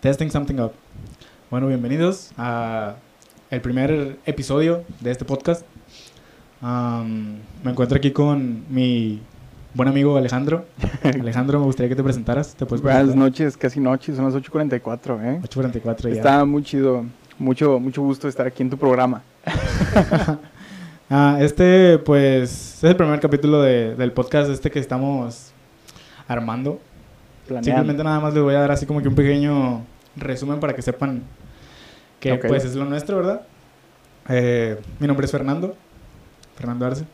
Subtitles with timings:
[0.00, 0.72] Testing something up.
[1.50, 2.96] Bueno, bienvenidos a
[3.50, 5.64] el primer episodio de este podcast.
[6.62, 9.20] Am, me encuentro aquí con mi
[9.74, 10.64] buen amigo Alejandro.
[11.02, 12.54] Alejandro, me gustaría que te presentaras.
[12.54, 15.40] ¿Te puedes Buenas noches, casi noches, son las 8.44, ¿eh?
[15.42, 16.14] 8.44 ya.
[16.14, 17.04] Está muy chido,
[17.38, 19.22] mucho, mucho gusto estar aquí en tu programa.
[21.12, 25.50] Ah, este, pues, es el primer capítulo de- del podcast este que estamos
[26.28, 26.78] armando.
[27.50, 27.64] Planeando.
[27.64, 29.82] Simplemente nada más les voy a dar así como que un pequeño
[30.14, 31.24] resumen para que sepan
[32.20, 33.42] que pues es lo nuestro, ¿verdad?
[34.28, 35.74] Eh, mi nombre es Fernando,
[36.54, 37.04] Fernando Arce,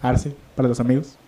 [0.00, 1.18] Arce para los amigos.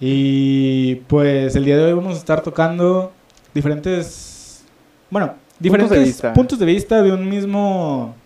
[0.00, 3.12] Y pues el día de hoy vamos a estar tocando
[3.54, 4.64] diferentes,
[5.08, 6.32] bueno, diferentes de vista.
[6.32, 8.16] puntos de vista de un mismo,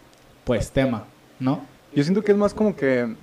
[0.45, 1.05] pues, tema,
[1.39, 1.61] ¿no?
[1.95, 3.17] Yo siento que es más como que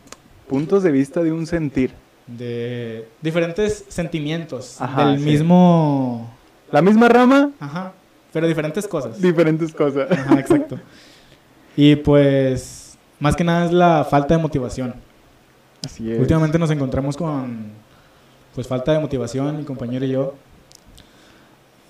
[0.48, 1.92] puntos de vista de un sentir.
[2.38, 5.26] De diferentes sentimientos Ajá, del sí.
[5.26, 6.30] mismo,
[6.72, 7.94] La misma rama, ajá,
[8.32, 9.20] pero diferentes cosas.
[9.22, 10.12] diferentes cosas.
[10.12, 10.80] Ajá, exacto.
[11.76, 14.94] Y pues, más que nada es la falta de motivación.
[15.86, 16.20] Así es.
[16.20, 17.72] Últimamente nos encontramos con,
[18.54, 20.36] pues, falta de motivación, mi compañero y yo.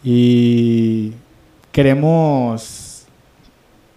[0.04, 1.14] Y
[1.72, 3.04] queremos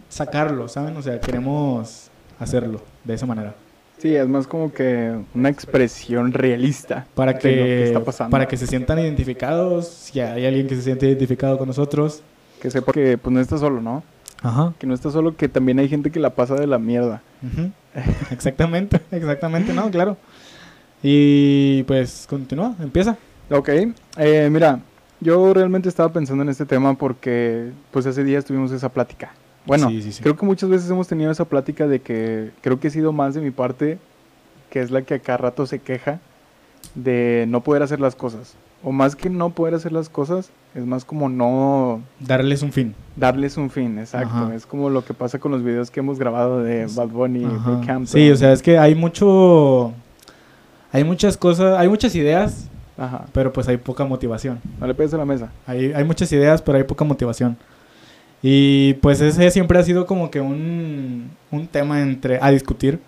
[0.09, 0.97] sacarlo, ¿saben?
[0.97, 3.55] O sea, queremos hacerlo de esa manera.
[4.03, 7.07] Sí, es más como que una expresión realista.
[7.15, 8.33] Para que que, está pasando.
[8.33, 12.21] para que se sientan identificados, si hay alguien que se siente identificado con nosotros.
[12.61, 14.03] Que sepa que pues no está solo, ¿no?
[14.43, 14.75] Ajá.
[14.81, 17.23] Que no está solo, que también hay gente que la pasa de la mierda.
[17.45, 17.71] Ujú.
[18.33, 20.17] Exactamente, exactamente, no, claro.
[21.01, 23.17] Y pues continúa, empieza.
[23.51, 23.69] Ok,
[24.17, 24.81] eh, mira,
[25.21, 29.31] yo realmente estaba pensando en este tema porque pues hace días tuvimos esa plática.
[29.67, 30.23] Bueno, Sí, sí, sí.
[30.23, 33.35] creo que muchas veces hemos tenido esa plática de que creo que he sido más
[33.35, 33.99] de mi parte,
[34.71, 36.21] que es la que acá rato se queja
[36.95, 38.55] de no poder hacer las cosas.
[38.85, 42.97] O más que no poder hacer las cosas, es más como no darles un fin.
[43.15, 44.35] darles un fin, exacto.
[44.35, 44.55] Ajá.
[44.57, 47.45] Es como lo que pasa con los videos que hemos grabado de Bad Bunny.
[47.45, 48.07] Brockhampton.
[48.09, 49.93] Sí, o sea, es que hay mucho,
[50.91, 52.69] hay muchas cosas, hay muchas ideas,
[52.99, 54.61] Ajá, pero pues hay poca motivación.
[54.81, 55.53] no le pegues a la mesa.
[55.67, 57.57] Hay, hay muchas ideas, pero hay poca motivación.
[58.43, 62.99] Y pues ese siempre ha sido como que un, un tema entre, a discutir.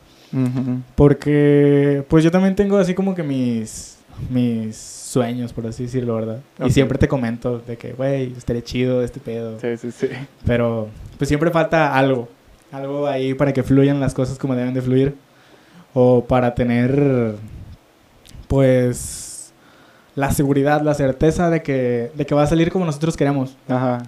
[0.96, 3.98] Porque pues yo también tengo así como que mis,
[4.30, 6.40] mis sueños, por así decirlo, ¿verdad?
[6.64, 9.58] Y siempre te comento de que, güey, estaría chido este pedo.
[9.60, 10.08] Sí, sí, sí.
[10.44, 12.28] Pero pues siempre falta algo.
[12.72, 15.14] Algo ahí para que fluyan las cosas como deben de fluir.
[15.92, 17.36] O para tener,
[18.48, 19.52] pues,
[20.16, 23.56] la seguridad, la certeza de que, de que va a salir como nosotros queremos.
[23.68, 24.02] Ajá.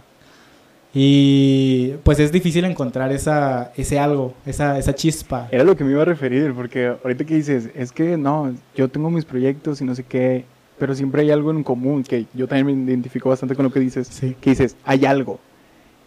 [0.99, 5.47] Y pues es difícil encontrar esa, ese algo, esa, esa chispa.
[5.51, 8.89] Era lo que me iba a referir, porque ahorita que dices, es que no, yo
[8.89, 10.47] tengo mis proyectos y no sé qué,
[10.79, 13.81] pero siempre hay algo en común, que yo también me identifico bastante con lo que
[13.81, 14.35] dices, Sí.
[14.41, 15.39] que dices, hay algo.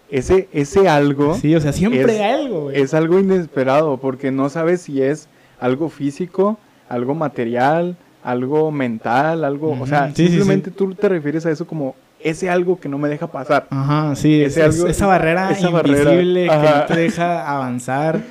[0.10, 2.82] Ese, ese algo Sí, o sea, siempre Es- hay algo, güey.
[2.82, 5.28] es algo inesperado, porque no sabes si es
[5.60, 6.58] algo físico,
[6.90, 11.52] algo material, algo mental, algo, o sea, Ujú, sí, sí, simplemente tú te refieres a
[11.52, 13.68] eso como ese algo que no me deja pasar.
[13.70, 16.80] Ajá, sí, es, Ese es- algo- esa barrera esa barrera, invisible que ajá.
[16.82, 18.22] no te deja avanzar,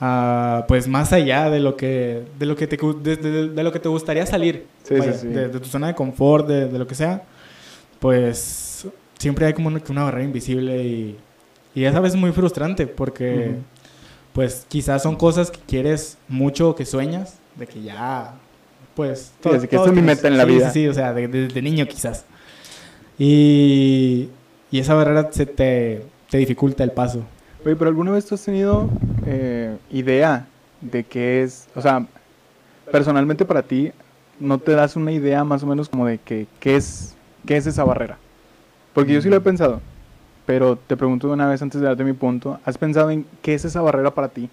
[0.00, 3.70] ah, pues más allá de lo que, de lo que te, de, de- de lo
[3.72, 5.26] que te gustaría salir, Sí, vaya, sí, sí.
[5.28, 7.22] De, de tu zona de confort, de, lo que sea,
[8.00, 8.86] pues
[9.18, 11.18] siempre hay como una, una barrera invisible y,
[11.74, 13.58] y esa vez es muy frustrante porque, Ujú.
[14.32, 18.32] pues quizás son cosas que quieres mucho que sueñas, de que ya,
[18.94, 19.32] pues...
[19.42, 20.70] Sí, así que esta es mi meta en la vida.
[20.70, 22.24] Sí, sí, o sea, de, de- de niño quizás.
[23.24, 24.28] Y,
[24.72, 27.22] y esa barrera se te, te dificulta el paso.
[27.64, 28.88] Oye, pero ¿alguna vez tú has tenido
[29.24, 30.46] eh, idea
[30.80, 32.04] de qué es, o sea,
[32.90, 33.92] personalmente para ti,
[34.40, 37.14] no te das una idea más o menos como de que, qué es,
[37.46, 38.18] qué es esa barrera?
[38.92, 39.44] Porque yo sí lo he Mm.
[39.44, 39.80] pensado,
[40.44, 43.54] pero te pregunto de una vez antes de darte mi punto, ¿has pensado en qué
[43.54, 44.50] es esa barrera para ti?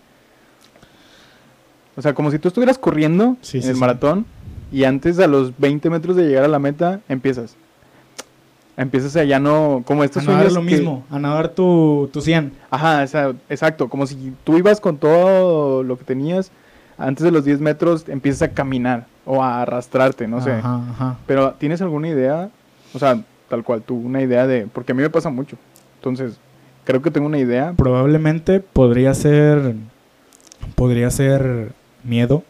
[1.97, 3.79] O sea, como si tú estuvieras corriendo Sí, en sí, el sí.
[3.79, 4.28] maratón
[4.72, 7.56] y antes a los 20 metros de llegar a la meta empiezas.
[8.81, 12.09] Empiezas a ya no, como estos a nadar sueños lo que- mismo, a nadar tu,
[12.14, 12.53] tu 100.
[12.72, 13.90] Ajá, esa- exacto.
[13.90, 16.49] Como si tú ibas con todo lo que tenías,
[16.97, 20.53] antes de los 10 metros empiezas a caminar o a arrastrarte, no sé.
[20.53, 21.17] Ajá, ajá.
[21.28, 22.49] Pero ¿tienes alguna idea?
[22.93, 24.66] O sea, tal cual, tú, una idea de...
[24.72, 25.58] Porque a mí me pasa mucho.
[25.96, 26.40] Entonces,
[26.85, 27.73] creo que tengo una idea.
[27.76, 29.76] Probablemente podría ser,
[30.76, 31.73] podría ser
[32.05, 32.43] miedo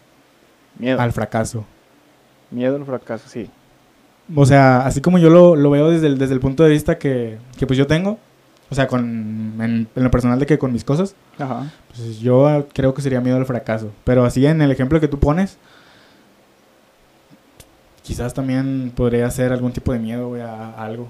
[0.78, 1.02] Miedo.
[1.02, 1.66] al fracaso.
[2.52, 3.50] Miedo al fracaso, sí.
[4.36, 6.98] O sea, así como yo lo, lo veo desde el, desde el punto de vista
[7.00, 8.20] que, que pues yo tengo,
[8.70, 11.72] o sea, con, en, en lo personal de que con mis cosas, Ajá.
[11.88, 13.92] pues yo creo que sería miedo al fracaso.
[14.04, 15.58] Pero así en el ejemplo que tú pones,
[18.04, 21.08] quizás también podría ser algún tipo de miedo güey, a, a algo.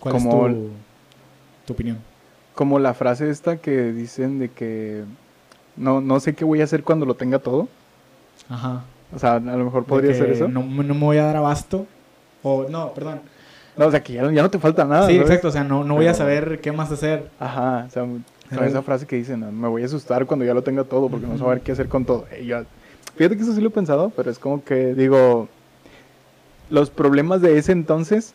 [0.00, 0.70] ¿Cuál Como es tu...?
[1.66, 1.98] tu opinión.
[2.54, 5.02] Como la frase esta que dicen de que
[5.76, 7.68] no, no sé qué voy a hacer cuando lo tenga todo.
[8.48, 8.84] Ajá.
[9.12, 10.46] O sea, a lo mejor podría ser eso.
[10.46, 11.86] No, no me voy a dar abasto.
[12.44, 13.20] O, no, perdón.
[13.76, 15.08] No, o sea, que ya, ya no te falta nada.
[15.08, 15.28] sí, ¿sabes?
[15.30, 15.48] exacto.
[15.48, 17.28] O sea, no, no voy a saber qué más hacer.
[17.40, 18.06] Ajá, o sea,
[18.66, 21.26] esa frase que dicen, "No, me voy a asustar cuando ya lo tenga todo porque
[21.26, 22.26] no saber qué hacer con todo.
[22.40, 22.62] Y yo-
[23.16, 25.48] fíjate que eso sí lo he pensado, pero es como que digo,
[26.70, 28.32] los problemas de ese entonces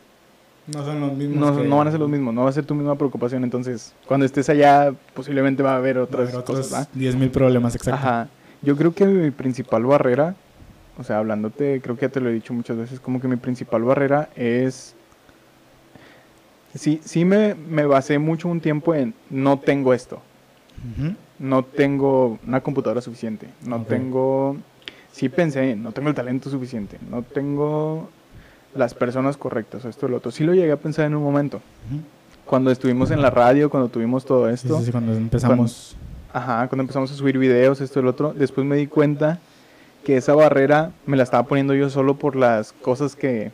[0.68, 1.38] No son los mismos.
[1.56, 3.44] no, que- no van a ser los mismos, no va a ser tu misma preocupación.
[3.44, 6.66] Entonces, cuando estés allá, posiblemente va a haber Va a otras haber cosas.
[6.68, 6.88] otros ¿va?
[6.94, 7.96] 10.000 problemas, exacto.
[8.00, 8.28] Ajá.
[8.62, 10.36] Yo creo que mi principal barrera,
[11.00, 13.38] o sea, hablándote, creo que ya te lo he dicho muchas veces, como que mi
[13.38, 14.94] principal barrera es...
[16.76, 20.22] Sí, sí me, me basé mucho un tiempo en no tengo esto,
[20.78, 21.16] Ujú.
[21.40, 24.58] no tengo una computadora suficiente, no tengo...
[25.12, 28.10] Sí pensé, no tengo el talento suficiente, no tengo
[28.76, 30.32] las personas correctas, o esto o lo otro.
[30.32, 31.62] Sí lo llegué a pensar en un momento.
[32.46, 35.96] Cuando estuvimos en la radio, cuando tuvimos todo esto, sí, sí, cuando empezamos.
[36.32, 39.40] Ajá, cuando empezamos a subir videos, esto y lo otro, después me di cuenta
[40.04, 43.52] que esa barrera me la estaba poniendo yo solo por las cosas que,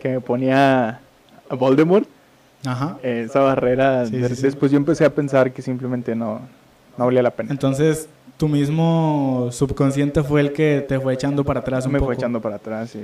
[0.00, 1.00] que me ponía
[1.50, 2.08] Voldemort.
[2.64, 2.98] Ajá.
[3.02, 4.42] Esa barrera, Sí, de- sí, sí.
[4.42, 6.40] después yo empecé a pensar que simplemente no,
[6.98, 7.50] no valía la pena.
[7.52, 12.06] Entonces, tu mismo subconsciente fue el que te fue echando para atrás un me poco.
[12.08, 13.00] fue echando para atrás, sí.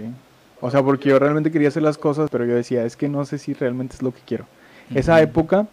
[0.61, 3.25] O sea, porque yo realmente quería hacer las cosas, pero yo decía, es que no
[3.25, 4.47] sé si realmente es lo que quiero.
[4.95, 5.67] Esa época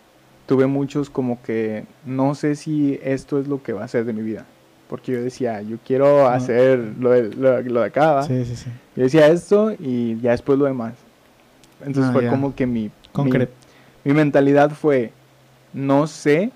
[0.47, 4.13] tuve muchos como que no sé si esto es lo que va a ser de
[4.13, 4.45] mi vida.
[4.89, 8.23] Porque yo decía, yo quiero hacer lo de, lo, lo de acá.
[8.23, 8.69] Sí, sí, sí.
[8.95, 10.95] Yo decía esto y ya después lo demás.
[11.79, 12.29] Entonces Ah, fue ya.
[12.31, 13.53] como que mi, mi, Concreto.
[14.03, 15.13] mi mentalidad fue,
[15.73, 16.51] no sé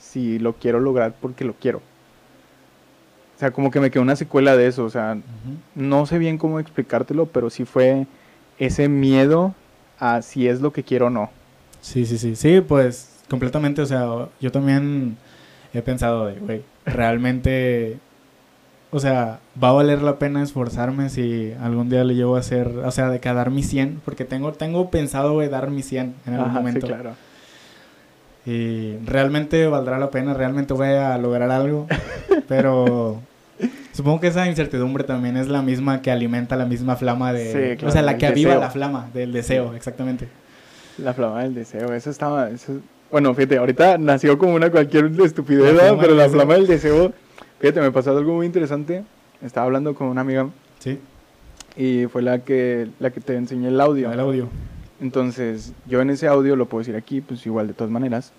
[0.00, 1.78] si lo quiero lograr porque lo quiero.
[1.78, 4.84] O sea, como que me quedó una secuela de eso.
[4.84, 5.56] O sea, Ujú.
[5.76, 8.06] no sé bien cómo explicártelo, pero sí fue
[8.58, 9.54] ese miedo
[10.00, 11.30] a si es lo que quiero o no.
[11.82, 12.34] Sí, sí, sí.
[12.34, 13.80] Sí, pues completamente.
[13.80, 15.16] O sea, yo también
[15.78, 17.98] he pensado de, güey, realmente.
[18.90, 22.68] O sea, va a valer la pena esforzarme si algún día le llevo a hacer,
[22.68, 26.14] o sea, de que dar mi 100, porque tengo, tengo pensado, güey, dar mi 100
[26.26, 26.86] en algún Ajá, sí, momento.
[26.86, 27.10] claro.
[28.46, 31.88] Y realmente valdrá la pena, realmente voy a lograr algo.
[32.48, 33.20] pero
[33.92, 37.52] supongo que esa incertidumbre también es la misma que alimenta la misma flama de...
[37.52, 38.60] Sí, claro, o sea, la que aviva deseo.
[38.60, 40.28] la flama del deseo, exactamente.
[40.98, 42.50] La flama del deseo, eso estaba...
[42.50, 42.80] Eso...
[43.10, 45.86] Bueno, fíjate, ahorita nació como una cualquier estupidez, La ¿verdad?
[45.88, 47.12] flama pero la flama del deseo...
[47.58, 49.02] Fíjate, me pasó algo muy interesante.
[49.42, 50.48] Estaba hablando con una amiga
[50.78, 50.98] Sí,
[51.76, 54.12] y fue la que, la que te enseñé el audio.
[54.12, 54.48] el audio.
[55.00, 58.32] Entonces, yo en ese audio, lo puedo decir aquí, pues igual de todas maneras,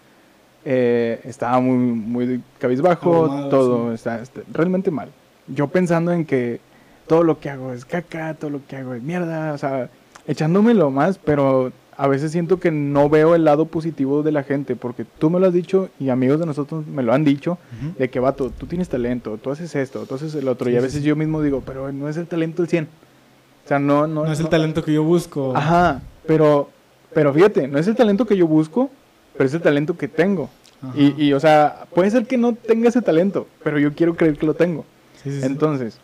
[0.66, 3.96] eh, estaba muy, muy cabizbajo, todo, sí.
[3.96, 5.10] está, está realmente mal.
[5.48, 6.60] Yo pensando en que
[7.08, 9.90] todo lo que hago es caca, todo lo que hago es mierda, o sea,
[10.28, 14.44] echándome lo más, pero a veces siento que no veo el lado positivo de la
[14.44, 17.58] gente, porque tú me lo has dicho y amigos de nosotros me lo han dicho,
[17.82, 17.94] Ujú.
[17.98, 20.78] de que vato, tú tienes talento, tú haces esto, tú haces el otro, Sí, y
[20.78, 21.08] a veces sí.
[21.08, 22.86] yo mismo digo, pero no es el talento el 100.
[22.86, 25.54] O sea, no, no, No es el talento que yo busco.
[25.58, 26.70] Ajá, pero,
[27.14, 28.90] pero fíjate, no es el talento que yo busco,
[29.34, 30.50] pero es el talento que tengo.
[30.96, 34.38] Y, y, o sea, puede ser que no tenga ese talento, pero yo quiero creer
[34.38, 34.86] que lo tengo.
[35.24, 35.46] Sí, sí, sí.
[35.48, 35.98] Entonces,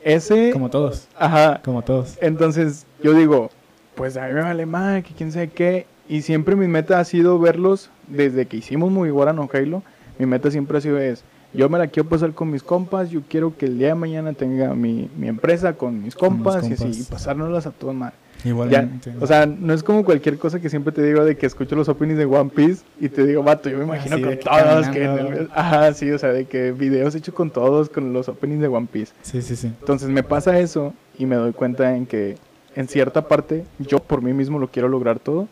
[0.00, 0.50] ese...
[0.52, 2.16] Como todos, Ajá, como todos.
[2.20, 3.50] entonces yo digo,
[3.94, 5.86] pues a mí me vale más, que quién sabe qué.
[6.08, 9.82] Y siempre mi meta ha sido verlos desde que hicimos Moviguara no Halo.
[10.18, 11.24] Mi meta siempre ha sido es,
[11.54, 14.32] yo me la quiero pasar con mis compas, yo quiero que el día de mañana
[14.32, 18.14] tenga mi, mi empresa con mis Con compas, y así, y pasárnoslas a todas madre.
[18.44, 19.12] Ya, Igualmente.
[19.20, 21.88] o sea, no es como cualquier cosa que siempre te digo de que escucho los
[21.88, 25.48] openings de One Piece y te digo, vato, yo me imagino con todos que el-
[25.54, 28.88] Ajá, sí, o sea, de que videos hechos con todos, con los openings de One
[28.92, 29.12] Piece.
[29.22, 29.68] sí, sí, sí.
[29.68, 32.36] Entonces me pasa eso y me doy cuenta en que
[32.74, 35.48] en cierta parte yo por mí mismo lo quiero lograr todo,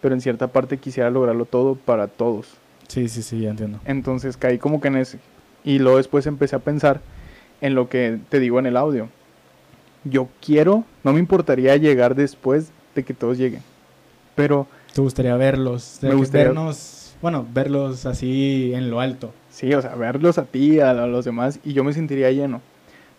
[0.00, 2.48] pero en cierta parte quisiera lograrlo todo para todos.
[2.88, 3.78] Sí, sí, sí, ya entiendo.
[3.84, 5.18] Entonces caí como que en ese.
[5.64, 7.00] Y luego después empecé a pensar
[7.60, 9.08] en lo que te digo en el audio.
[10.04, 13.62] Yo quiero, no me importaría llegar después de que todos lleguen.
[14.34, 15.98] Pero ¿Te gustaría verlos?
[16.02, 19.32] Me gustaría- Vernos, bueno, verlos así en lo alto.
[19.50, 22.60] sí, o sea, verlos a ti, a los demás, y yo me sentiría lleno.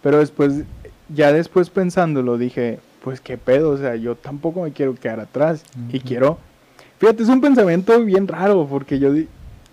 [0.02, 0.64] Pero después,
[1.10, 5.64] ya después pensándolo, dije, pues qué pedo, o sea, yo tampoco me quiero quedar atrás.
[5.92, 6.38] Y quiero,
[7.00, 9.14] fíjate, es un pensamiento bien raro, porque yo,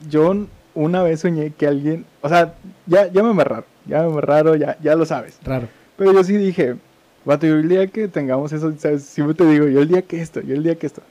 [0.08, 2.54] yo una vez soñé que alguien, o sea,
[2.86, 5.38] ya, ya me raro, ya me raro, ya, ya lo sabes.
[5.44, 5.68] Raro.
[5.96, 6.76] Pero yo sí dije,
[7.24, 9.04] vato, yo el día que tengamos eso, ¿sabes?
[9.04, 11.02] siempre te digo, yo el día que esto, yo el día que esto.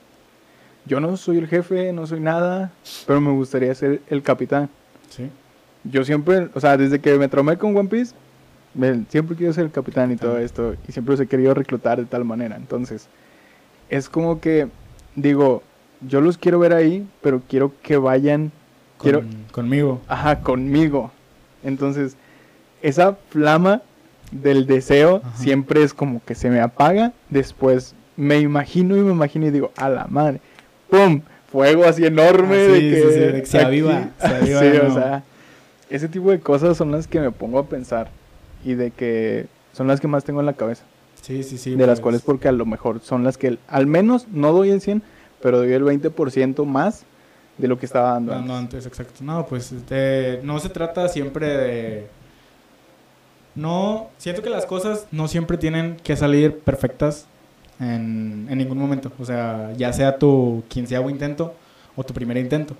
[0.85, 2.71] Yo no soy el jefe, no soy nada,
[3.05, 4.69] pero me gustaría ser el capitán.
[5.09, 5.29] Sí.
[5.83, 8.15] Yo siempre, o sea, desde que me traumé con One Piece,
[8.77, 11.97] me- siempre quiero ser el capitán y todo esto, y siempre los he querido reclutar
[11.99, 12.55] de tal manera.
[12.55, 13.07] Entonces,
[13.89, 14.67] es como que,
[15.15, 15.63] digo,
[16.01, 18.51] yo los quiero ver ahí, pero quiero que vayan,
[18.97, 20.01] Con- quiero, Conmigo.
[20.07, 21.11] ajá, conmigo.
[21.63, 22.15] Entonces,
[22.81, 23.81] esa flama
[24.31, 25.37] del deseo Ajá.
[25.37, 29.71] siempre es como que se me apaga, después me imagino y me imagino y digo,
[29.77, 30.39] a la madre,
[30.89, 31.21] ¡pum!
[31.51, 34.59] Fuego así enorme Ah, de sí, que, sí, sí, de que se aviva, se aviva
[34.59, 34.95] sí, de o nuevo.
[34.95, 35.23] sea,
[35.89, 38.09] ese tipo de cosas son las que me pongo a pensar
[38.67, 40.83] y de que son las que más tengo en la cabeza.
[41.21, 41.71] Sí, sí, sí.
[41.71, 44.69] de las pues, cuales porque a lo mejor son las que al menos no doy
[44.69, 45.01] el 100,
[45.41, 47.05] pero doy el 20% más
[47.57, 48.33] de lo que estaba dando.
[48.33, 48.85] Dando antes.
[48.85, 49.23] antes, exacto.
[49.23, 52.07] No, pues este, no se trata siempre de...
[53.55, 57.25] No, siento que las cosas no siempre tienen que salir perfectas
[57.79, 59.11] en, en ningún momento.
[59.17, 61.55] O sea, ya sea tu quinceavo intento
[61.95, 62.75] o tu primer intento.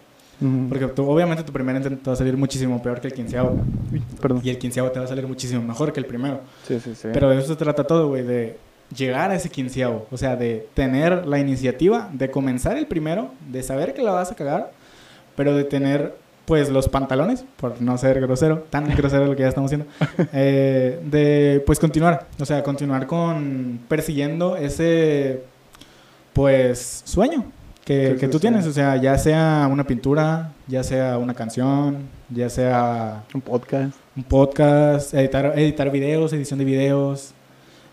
[0.70, 3.58] Porque tú- obviamente tu primer intento te va a salir muchísimo peor que el quinceavo.
[3.92, 4.42] Uy, perdón.
[4.44, 6.42] Y el quinceavo te va a salir muchísimo mejor que el primero.
[6.68, 7.08] Sí, sí, sí.
[7.12, 8.58] Pero de eso se trata todo, güey, de
[8.96, 10.06] llegar a ese quinceavo.
[10.12, 14.32] O sea, de tener la iniciativa, de comenzar el primero, de saber que la vas
[14.32, 14.72] a cagar,
[15.36, 16.16] pero de tener,
[16.46, 19.88] pues, los pantalones, por no ser grosero, tan grosero lo que ya estamos haciendo,
[20.34, 22.28] eh, de, pues, continuar.
[22.40, 25.42] O sea, continuar con persiguiendo ese,
[26.34, 27.46] pues, sueño
[27.88, 28.68] que, que tú tienes.
[28.68, 33.98] O sea, ya sea una pintura, ya sea una canción, ya sea un podcast.
[34.18, 37.32] un podcast, editar, editar videos, edición de videos,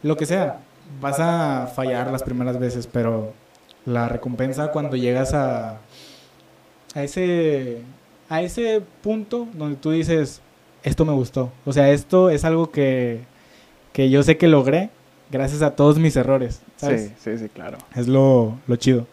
[0.03, 0.59] lo que sea.
[1.01, 3.33] Vas a fallar las primeras veces, pero
[3.87, 5.79] la recompensa cuando llegas a,
[6.95, 7.83] a ese
[8.29, 10.41] a ese punto donde tú dices,
[10.83, 11.53] esto me gustó.
[11.65, 13.21] O sea, esto es algo que,
[13.93, 14.91] que yo sé que logré
[15.31, 16.63] gracias a todos mis errores.
[16.77, 17.13] ¿sabes?
[17.23, 17.79] Sí, sí, sí, claro.
[17.95, 19.07] Es lo, lo chido.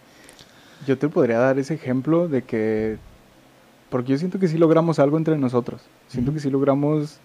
[0.88, 2.98] Yo te podría dar ese ejemplo de que
[3.90, 5.82] porque yo siento que sí logramos algo entre nosotros.
[6.08, 7.20] Siento que sí logramos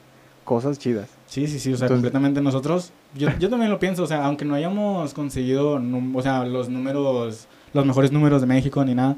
[0.45, 1.09] cosas chidas.
[1.27, 4.25] Sí, sí, sí, o sea, Entonces- completamente nosotros, yo, yo también lo pienso, o sea,
[4.25, 5.81] aunque no hayamos conseguido,
[6.15, 9.17] o sea, los números, los mejores números de México ni nada,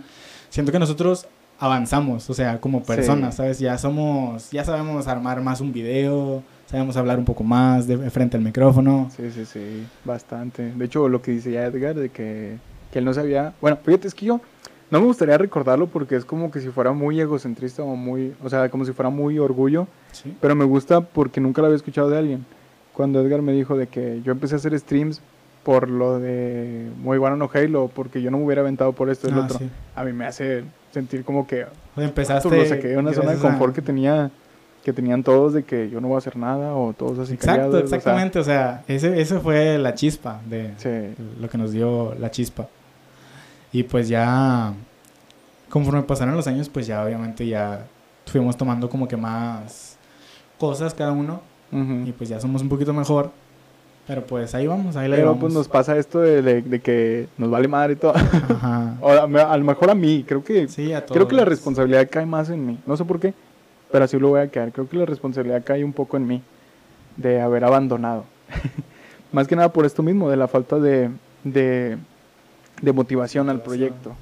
[0.50, 1.26] siento que nosotros
[1.58, 3.38] avanzamos, o sea, como personas, Sí.
[3.38, 3.58] ¿sabes?
[3.58, 8.36] Ya somos, ya sabemos armar más un video, sabemos hablar un poco más de frente
[8.36, 9.10] al micrófono.
[9.16, 10.72] Sí, sí, sí, bastante.
[10.72, 12.56] De hecho, lo que dice ya Edgar de que,
[12.92, 13.52] que él no sabía.
[13.60, 14.40] Bueno, fíjate, es que yo
[14.90, 18.34] no me gustaría recordarlo porque es como que si fuera muy egocentrista o muy.
[18.42, 19.86] O sea, como si fuera muy orgullo.
[20.12, 20.34] Sí.
[20.40, 22.46] Pero me gusta porque nunca lo había escuchado de alguien.
[22.94, 25.20] Cuando Edgar me dijo de que yo empecé a hacer streams
[25.62, 29.28] por lo de Muy bueno no Halo, porque yo no me hubiera aventado por esto
[29.28, 29.58] y lo Ah, otro.
[29.58, 29.68] sí.
[29.94, 32.48] A mí me hace sentir como que sea, empezaste...
[32.56, 34.30] lo saqué de una zona de a- confort que tenía
[34.82, 37.62] que tenían todos de que yo no voy a hacer nada o todos así Exacto,
[37.62, 41.22] callados, o sea, exactamente, o sea, ese, ese fue la chispa de, sí.
[41.38, 42.68] lo que nos dio la chispa.
[43.72, 44.72] Y pues ya,
[45.68, 47.86] conforme pasaron los años, pues ya obviamente ya
[48.26, 49.96] fuimos tomando como que más
[50.58, 53.30] cosas cada uno y pues ya somos un poquito mejor.
[54.06, 55.40] Pero pues ahí vamos, ahí la Pero llevamos.
[55.42, 58.14] pues nos pasa esto de, de- de que nos vale madre y todo.
[58.16, 58.94] Ajá.
[59.02, 61.14] O a, a lo mejor a mí, creo que Sí, a todos.
[61.14, 62.78] creo que la responsabilidad cae más en mí.
[62.86, 63.34] No sé por qué,
[63.92, 64.72] pero así lo voy a quedar.
[64.72, 66.42] Creo que la responsabilidad cae un poco en mí
[67.18, 68.24] de haber abandonado.
[69.32, 71.10] más que nada por esto mismo, de la falta de,
[71.44, 71.98] de,
[72.80, 74.14] de motivación al proyecto.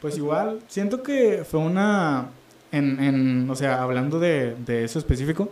[0.00, 2.26] Pues igual, siento que fue una,
[2.72, 5.50] en, en, o sea, hablando de, de eso específico,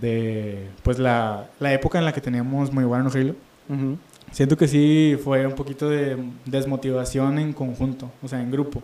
[0.00, 3.34] de pues la, la época en la que teníamos muy bueno Halo,
[3.68, 3.98] Ujú.
[4.32, 8.82] siento que sí fue un poquito de desmotivación en conjunto, o sea, en grupo.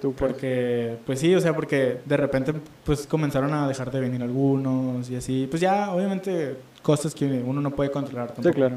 [0.00, 0.14] ¿Tú?
[0.14, 5.10] Porque, pues sí, o sea, porque de repente pues comenzaron a dejar de venir algunos
[5.10, 5.46] y así.
[5.50, 8.48] Pues ya, obviamente, cosas que uno no puede controlar tampoco.
[8.48, 8.76] Sí, claro.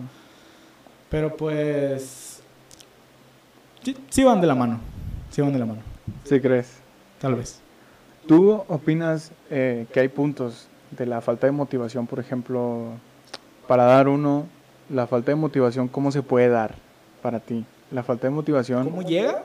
[1.09, 2.32] Pero pues...
[3.83, 4.79] Sí, sí van de la mano.
[5.29, 5.81] Sí van de la mano.
[6.23, 6.77] Sí crees.
[7.19, 7.59] Tal vez.
[8.27, 12.91] ¿Tú opinas eh, que hay puntos de la falta de motivación, por ejemplo,
[13.67, 14.45] para dar uno,
[14.89, 16.75] la falta de motivación, cómo se puede dar
[17.21, 17.65] para ti?
[17.91, 19.43] La falta de motivación, ¿Cómo llega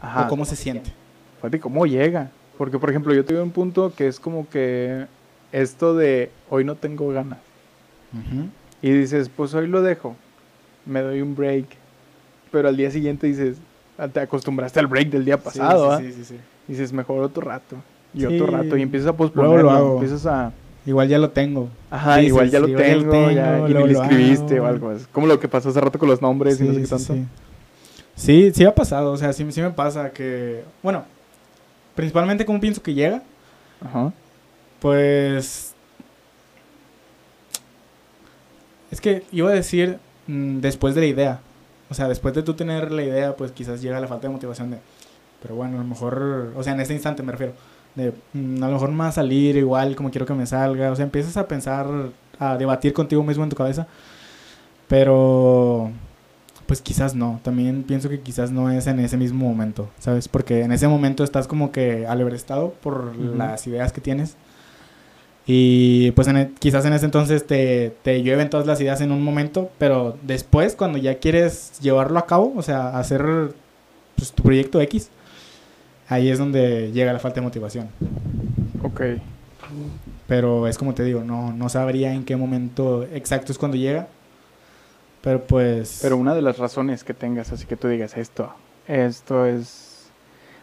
[0.00, 0.92] ajá, o cómo se siente?
[1.36, 2.30] Fíjate cómo llega.
[2.58, 5.06] Porque, por ejemplo, yo tuve un punto que es como que
[5.50, 7.38] esto de hoy no tengo ganas.
[8.82, 10.14] Y dices, pues hoy lo dejo,
[10.86, 11.66] me doy un break.
[12.50, 13.71] Pero al día siguiente dices, "Ah,
[14.08, 15.98] te acostumbraste al break del día pasado, ¿ah?".
[15.98, 16.36] sí, sí, sí, sí.
[16.68, 17.76] Dices, mejor otro rato.
[18.14, 18.26] Y Sí.
[18.26, 18.76] otro rato.
[18.76, 19.94] Y empiezas a posponerlo.
[19.94, 20.52] Empiezas a...
[20.84, 21.68] Igual ya lo tengo.
[21.90, 24.64] Ajá, igual ya lo igual tengo, ya, y lo lo escribiste hago.
[24.64, 24.92] o algo.
[24.92, 26.90] Es como lo que pasó hace rato con los nombres y no sé qué Sí,
[26.90, 27.14] tanto.
[27.14, 27.26] sí, sí.
[28.14, 29.12] Sí, sí ha pasado.
[29.12, 30.64] O sea, sí, sí me pasa que...
[30.82, 31.04] Bueno,
[31.94, 33.22] principalmente como pienso que llega,
[33.80, 34.12] Ajá.
[34.80, 35.74] pues...
[38.90, 41.40] Es que iba a decir mm, después de la idea.
[41.92, 44.70] O sea, después de tú tener la idea, pues quizás llega la falta de motivación
[44.70, 44.78] de...
[45.42, 46.54] Pero bueno, a lo mejor...
[46.56, 47.52] O sea, en este instante me refiero.
[47.94, 50.90] De, mm, a lo mejor me va a salir igual como quiero que me salga.
[50.90, 51.86] O sea, empiezas a pensar,
[52.38, 53.86] a debatir contigo mismo en tu cabeza.
[54.88, 55.90] Pero...
[56.64, 60.28] Pues quizás no, también pienso que quizás no es en ese mismo momento, ¿sabes?
[60.28, 63.36] Porque en ese momento estás como que alebrestado por Ujú.
[63.36, 64.36] las ideas que tienes.
[65.46, 69.10] Y pues en e- quizás en ese entonces te, te llueven todas las ideas en
[69.10, 73.52] un momento, pero después cuando ya quieres llevarlo a cabo, o sea, hacer
[74.14, 75.10] pues, tu proyecto X,
[76.08, 77.88] ahí es donde llega la falta de motivación.
[78.82, 79.00] Ok.
[80.28, 84.06] Pero es como te digo, no, no sabría en qué momento exacto es cuando llega.
[85.22, 86.00] Pero pues...
[86.02, 88.52] Pero una de las razones que tengas, así que tú digas esto,
[88.86, 90.10] esto es...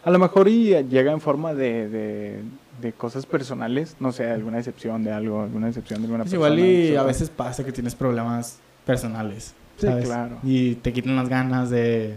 [0.04, 2.40] A lo mejor y llega en forma de, de,
[2.80, 6.54] de cosas personales, no sé, alguna excepción de algo, alguna excepción de alguna Pues persona.
[6.60, 9.54] igual y a veces pasa que tienes problemas personales.
[9.78, 10.38] Sí, claro.
[10.42, 12.16] Y te quitan las ganas de...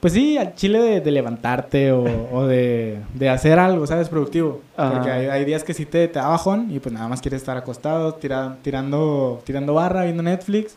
[0.00, 4.08] Pues sí, al chile de, de levantarte o, o de, de hacer algo, ¿sabes?
[4.08, 4.60] Productivo.
[4.76, 4.92] Ajá.
[4.92, 7.40] Porque hay, hay días que sí te, te da bajón y pues nada más quieres
[7.42, 10.76] estar acostado, tira- tirando, tirando barra, viendo Netflix.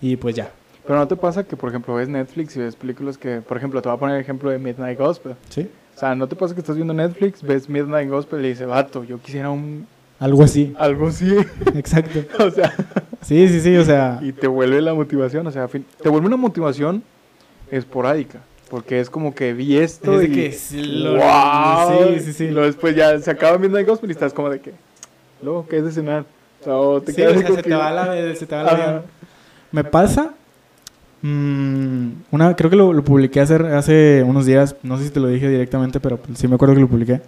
[0.00, 0.50] Y pues ya.
[0.84, 3.80] Pero no te pasa que, por ejemplo, ves Netflix y ves películas que, por ejemplo,
[3.80, 5.36] te voy a poner el ejemplo de Midnight Gospel.
[5.48, 5.70] ¿Sí?
[6.02, 9.04] O sea, ¿no te pasa que estás viendo Netflix, ves Midnight Gospel y dices, vato,
[9.04, 9.86] yo quisiera un...
[10.18, 10.74] Algo así.
[10.76, 11.32] algo así?
[11.76, 12.24] Exacto.
[12.44, 12.74] o sea,
[13.20, 14.18] Sí, sí, sí, o sea...
[14.20, 17.04] y te vuelve la motivación, o sea, te vuelve una motivación
[17.70, 18.40] esporádica.
[18.68, 20.32] Porque es como que vi esto Es de y...
[20.32, 22.14] que lo- ¡Wow!
[22.14, 22.44] sí, sí, sí.
[22.46, 24.72] Y luego después ya se acaba Midnight Gospel y estás como de que...
[25.40, 26.24] Luego, ¿qué es de cenar?
[26.62, 28.56] O sea, o te Sí, quedas o sea, se que- te va la, se te
[28.56, 29.02] va la.
[29.70, 30.34] Me pasa.
[31.22, 34.76] Mm, una, creo que lo, lo publiqué hace, hace unos días.
[34.82, 37.20] No sé si te lo dije directamente, pero sí me acuerdo que lo publiqué.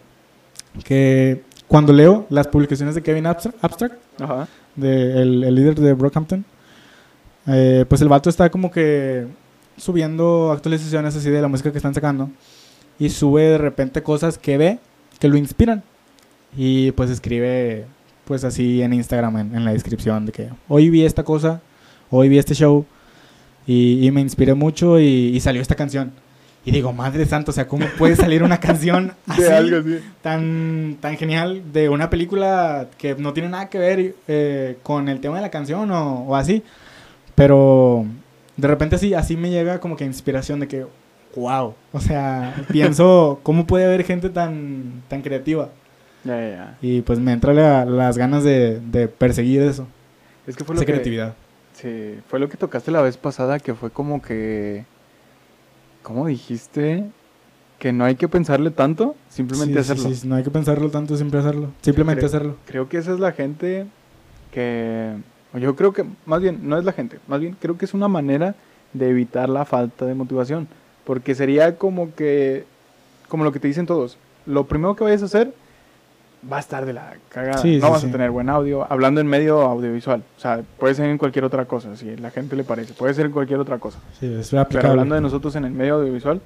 [0.85, 4.49] Que cuando leo las publicaciones de Kevin Abstra- Abstract, Ajá.
[4.77, 6.45] de, el, el líder de Brockhampton,
[7.47, 9.27] eh, pues el vato está como que
[9.77, 12.31] subiendo actualizaciones así de la música que están sacando.
[12.99, 14.79] Y sube de repente cosas que ve
[15.19, 15.83] que lo inspiran.
[16.57, 17.87] Y pues escribe
[18.25, 21.61] pues así en Instagram, en, en la descripción, de que hoy vi esta cosa,
[22.11, 22.87] hoy vi este show
[23.67, 25.05] y, y me inspiré mucho y,
[25.35, 26.13] y salió esta canción.
[26.67, 29.99] Y digo, madre santa, o sea, ¿cómo puede salir una canción así, De algo así.
[30.23, 35.21] tan, tan genial de una película que no tiene nada que ver eh, con el
[35.21, 36.63] tema de la canción o, o así?
[37.35, 38.07] Pero
[38.57, 40.87] de repente así, así me llega como que inspiración de que,
[41.37, 45.71] wow, o sea, pienso, ¿cómo puede haber gente tan, tan creativa?
[46.25, 46.79] Ya, ya.
[46.81, 49.87] Y pues me entra la- las ganas de, de perseguir eso,
[50.47, 50.93] Es que fue lo esa que...
[50.93, 51.35] creatividad.
[51.85, 54.87] Sí, fue lo que tocaste la vez pasada, que fue como que...
[56.03, 57.05] ¿Cómo dijiste?
[57.79, 60.17] Que no hay que pensarle tanto, simplemente Sí, sí, hacerlo.
[60.17, 61.71] sí, no hay que pensarlo tanto, siempre hacerlo.
[61.83, 62.57] Simplemente creo- hacerlo.
[62.65, 63.87] Creo que esa es la gente
[64.51, 65.15] que...
[65.61, 68.09] Yo creo que, más bien, no es la gente, más bien creo que es una
[68.09, 68.55] manera
[68.95, 70.67] de evitar la falta de motivación.
[71.05, 72.65] Porque sería como que,
[73.29, 74.17] como lo que te dicen todos,
[74.47, 75.55] lo primero que vayas a hacer
[76.51, 77.59] va a estar de la cagada.
[77.59, 78.09] Sí, no sí, vas sí.
[78.09, 80.23] a tener buen audio, hablando en medio audiovisual.
[80.37, 83.27] O sea, puede ser en cualquier otra cosa, si la gente le parece, puede ser
[83.27, 83.99] en cualquier otra cosa.
[84.19, 84.91] Sí, es Pero aplicable.
[84.91, 86.41] hablando de nosotros en el medio audiovisual,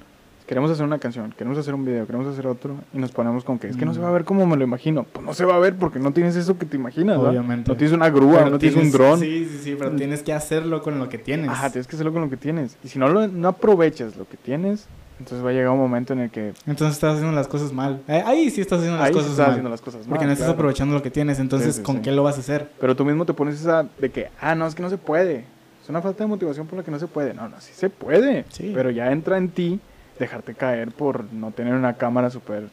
[0.47, 3.59] queremos hacer una canción, queremos hacer un video, queremos hacer otro, y nos ponemos con
[3.59, 5.03] que es que no se va a ver como me lo imagino.
[5.03, 7.17] Pues no se va a ver porque no tienes eso que te imaginas.
[7.17, 7.69] Obviamente.
[7.69, 9.19] No tienes una grúa, Pero no tienes un dron.
[9.19, 11.49] Sí, sí, sí, pero tienes que hacerlo con lo que tienes.
[11.49, 12.77] Ajá, tienes que hacerlo con lo que tienes.
[12.83, 14.87] Y si no, lo, no aprovechas lo que tienes,
[15.19, 18.01] entonces va a llegar un momento en el que Entonces estás haciendo las cosas mal.
[18.07, 19.49] Eh, ahí sí estás haciendo las ahí cosas estás mal.
[19.51, 21.39] haciendo las cosas porque mal, no estás aprovechando lo que tienes.
[21.39, 22.01] Entonces, Sí, sí, ¿con sí.
[22.03, 22.69] qué lo vas a hacer?
[22.79, 25.45] Pero tú mismo te pones esa de que, ah, no, es que no se puede.
[25.83, 27.33] Es una falta de motivación por la que no se puede.
[27.33, 28.45] No, no, sí se puede.
[28.49, 28.71] Sí.
[28.73, 29.79] Pero ya entra en ti
[30.17, 32.67] dejarte caer por no tener una cámara súper,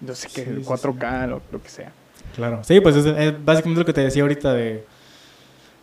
[0.00, 1.92] no sé qué, Sí, sí, 4K, Lo, lo que sea.
[2.34, 2.60] Claro.
[2.62, 4.84] Sí, pues es, es básicamente lo que te decía ahorita de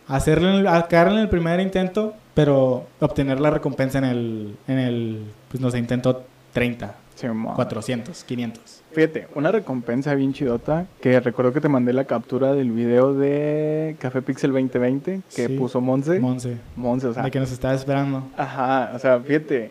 [0.08, 5.24] a- caer en el primer intento, pero obtener la recompensa en el, en el
[5.56, 8.82] pues no sé, intento 30, Sí, mo- 400, 500.
[8.92, 13.96] Fíjate, una recompensa bien chidota, que recuerdo que te mandé la captura del video de
[13.98, 15.56] Café Pixel 2020 que Sí.
[15.56, 16.20] puso Monse.
[16.20, 19.70] Monse, Monse, o sea, de que nos estaba esperando ajá, o sea, fíjate,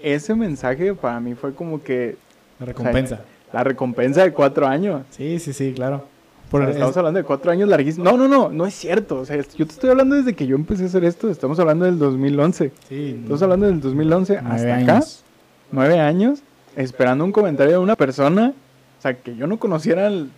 [0.00, 2.16] ese mensaje para mí fue como que
[2.60, 3.20] la recompensa.
[3.52, 5.02] la recompensa de cuatro años.
[5.10, 6.04] Sí, sí, sí, claro.
[6.50, 8.04] Por sea, estamos es- hablando de cuatro años larguísimos.
[8.10, 9.20] No, no, no, no es cierto.
[9.20, 11.28] O sea, yo te estoy hablando desde que yo empecé a hacer esto.
[11.30, 12.72] Estamos hablando del 2011.
[12.88, 14.92] sí, Estamos hablando del 2011 nueve hasta acá.
[14.96, 15.24] años.
[15.72, 16.40] Nueve años.
[16.76, 18.52] Esperando un comentario de una persona.
[18.98, 20.30] O sea, que yo no conociera el-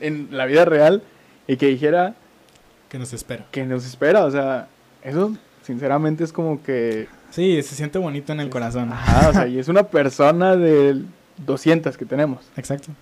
[0.00, 1.02] en la vida real.
[1.46, 2.14] Y que dijera
[2.88, 3.46] Que nos espera.
[3.50, 4.24] que nos espera.
[4.26, 4.68] O sea,
[5.02, 7.08] eso sinceramente es como que...
[7.30, 8.90] Sí, se siente bonito en el corazón.
[8.92, 11.02] Ajá, o sea, y es una persona de
[11.44, 12.46] 200 que tenemos.
[12.56, 12.92] Exacto.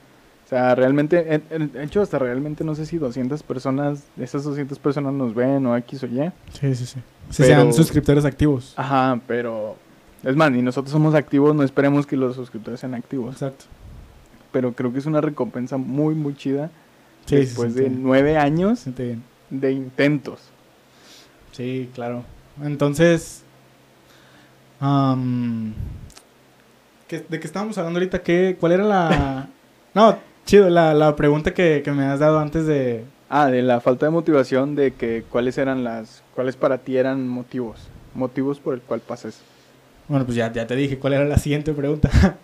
[0.47, 4.45] O sea, realmente, en- en- de hecho, hasta realmente no sé si 200 personas, esas
[4.45, 6.31] 200 personas nos ven o X o Y.
[6.53, 7.01] Sí, sí, sí.
[7.31, 8.73] Si Pero- sean suscriptores activos.
[8.77, 9.77] Ajá, pero...
[10.23, 13.35] Es más, ni nosotros somos activos, no esperemos que los suscriptores sean activos.
[13.35, 13.65] Exacto.
[14.53, 16.71] Pero creo que es una recompensa muy, muy chida.
[17.27, 19.23] Sí, después sí, de nueve años bien.
[19.51, 20.41] de intentos.
[21.53, 22.25] Sí, claro.
[22.63, 23.43] Entonces,
[27.09, 28.23] ¿qué- ¿De qué estábamos hablando ahorita?
[28.23, 29.49] ¿Qué, ¿Cuál era la...?
[29.95, 30.15] No,
[30.47, 33.05] chido, la, la pregunta que, que me has dado antes de...
[33.29, 37.27] Ah, de la falta de motivación, de que cuáles eran las, cuáles para ti eran
[37.27, 39.41] motivos, motivos por el cual pases.
[40.07, 42.11] Bueno, pues ya, ya te dije cuál era la siguiente pregunta.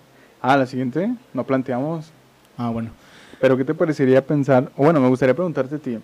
[0.45, 2.11] Ah, la siguiente, no planteamos.
[2.59, 2.91] ah, bueno.
[3.41, 4.73] Pero ¿qué te parecería pensar?
[4.77, 5.99] O bueno, me gustaría preguntarte a ti.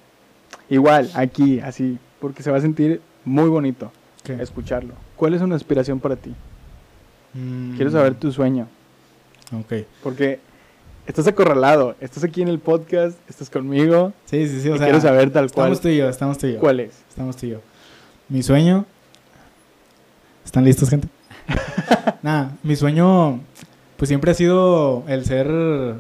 [0.71, 3.91] Igual, aquí, así, porque se va a sentir muy bonito
[4.23, 4.35] ¿Qué?
[4.35, 4.95] escucharlo.
[5.17, 6.33] ¿Cuál es una aspiración para ti?
[7.35, 8.69] Mm, Quiero saber tu sueño.
[9.53, 9.85] Ok.
[10.05, 10.39] Porque
[11.09, 14.13] estás acorralado, estás aquí en el podcast, estás conmigo.
[14.27, 14.69] Sí, sí, sí.
[14.69, 15.73] O sea, quiero saber tal cual.
[15.73, 16.61] Estamos tú y yo, estamos tú y yo.
[16.61, 17.03] ¿Cuál es?
[17.09, 17.61] Estamos tú y yo.
[18.29, 18.85] Mi sueño...
[20.45, 21.09] ¿Están listos, gente?
[22.23, 23.41] Nada, mi sueño
[23.97, 25.95] pues siempre ha sido el ser...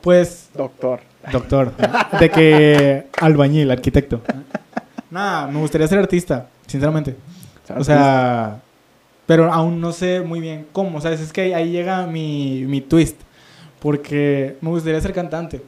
[0.00, 1.00] Pues Doctor.
[1.32, 1.72] Doctor.
[2.18, 4.22] De que albañil, arquitecto.
[5.10, 7.16] Nada, me gustaría ser artista, sinceramente.
[7.76, 8.60] O sea,
[9.28, 11.20] pero aún no sé muy bien cómo, ¿sabes?
[11.20, 13.20] Es que ahí, ahí llega mi, mi twist.
[13.78, 15.62] Porque me gustaría ser cantante,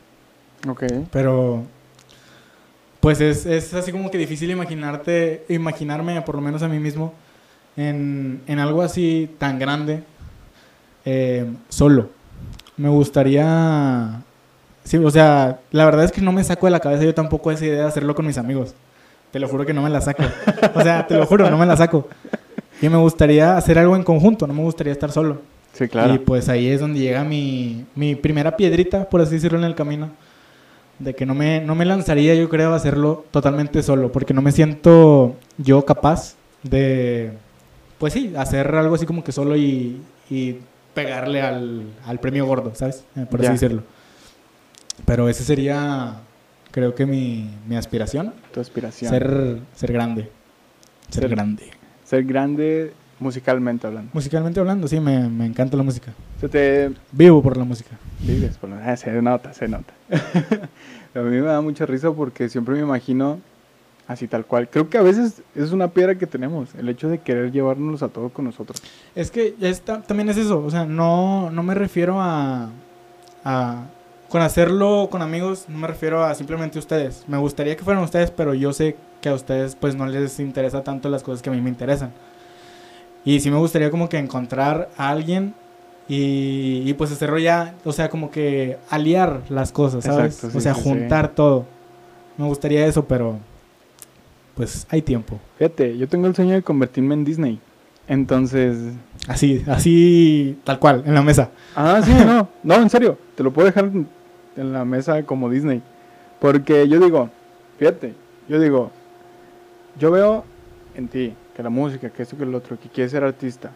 [0.69, 0.83] Ok.
[1.13, 1.63] pero
[2.99, 7.15] pues es, es así como que difícil imaginarte, imaginarme, por lo menos a mí mismo,
[7.77, 10.03] en, en algo así tan grande,
[11.05, 12.11] eh, solo.
[12.77, 14.23] Me gustaría...
[14.83, 17.53] Sí, o sea, la verdad es que no me saco de la cabeza yo tampoco
[17.53, 18.75] esa idea de hacerlo con mis amigos.
[19.31, 20.25] Te lo juro que no me la saco.
[20.75, 22.09] O sea, te lo juro, no me la saco.
[22.83, 25.41] Y me gustaría hacer algo en conjunto, no me gustaría estar solo.
[25.73, 26.15] Sí, claro.
[26.15, 29.75] Y pues ahí es donde llega mi, mi primera piedrita, por así decirlo, en el
[29.75, 30.11] camino.
[30.99, 34.43] De que no me, no me lanzaría, yo creo, a hacerlo totalmente solo, porque no
[34.43, 37.33] me siento yo capaz de,
[37.99, 40.57] pues sí, hacer algo así como que solo y, y
[40.93, 43.05] pegarle al, al premio gordo, ¿sabes?
[43.17, 43.53] Eh, Por así Ya.
[43.53, 43.83] decirlo.
[45.07, 46.17] Pero ese sería,
[46.71, 49.11] creo que mi, mi aspiración, tu aspiración.
[49.11, 50.29] ser, ser grande.
[51.09, 51.63] Ser, Ser- grande.
[52.11, 54.11] Ser grande musicalmente hablando.
[54.13, 56.13] Musicalmente hablando, sí, me, me encanta la música.
[56.41, 57.91] Se te Vivo por la música.
[58.19, 59.93] vives por la- ah, se nota, se nota.
[61.15, 63.39] a mí me da mucha risa porque siempre me imagino
[64.09, 64.69] así tal cual.
[64.69, 68.09] Creo que a veces es una piedra que tenemos, el hecho de querer llevárnoslos a
[68.09, 68.83] todo con nosotros.
[69.15, 72.71] Es que ya está, también es eso, o sea, no, no me refiero a,
[73.45, 73.85] a...
[74.31, 77.25] Con hacerlo con amigos, no me refiero a simplemente ustedes.
[77.27, 80.85] Me gustaría que fueran ustedes, pero yo sé que a ustedes pues no les interesa
[80.85, 82.13] tanto las cosas que a mí me interesan.
[83.25, 85.53] Y sí me gustaría como que encontrar a alguien
[86.09, 90.37] y, y pues hacerlo ya, o sea, como que aliar las cosas, ¿sabes?
[90.37, 90.89] Exacto, sí, o sea, sí, sí.
[90.89, 91.67] juntar todo.
[92.37, 93.37] Me gustaría eso, pero
[94.55, 95.41] pues hay tiempo.
[95.59, 97.61] Fíjate, yo tengo el sueño de convertirme en Disney.
[98.07, 98.77] Entonces,
[99.29, 101.51] Así, así, tal cual, en la mesa.
[101.77, 103.91] ah, sí, no, no, en serio, te lo puedo dejar
[104.57, 105.83] en la mesa como Disney.
[106.39, 107.29] Porque yo digo,
[107.79, 108.15] fíjate,
[108.49, 108.91] yo digo,
[109.99, 110.45] yo veo
[110.95, 113.71] en ti que la música, que esto, que el otro, que quieres ser artista.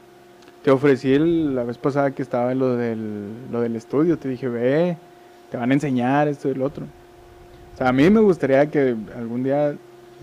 [0.62, 4.28] Te ofrecí el- la vez pasada que estaba en lo del, lo del estudio, te
[4.28, 4.96] dije, ve,
[5.50, 6.87] te van a enseñar esto y lo otro.
[7.74, 9.74] O sea, a mí me gustaría que algún día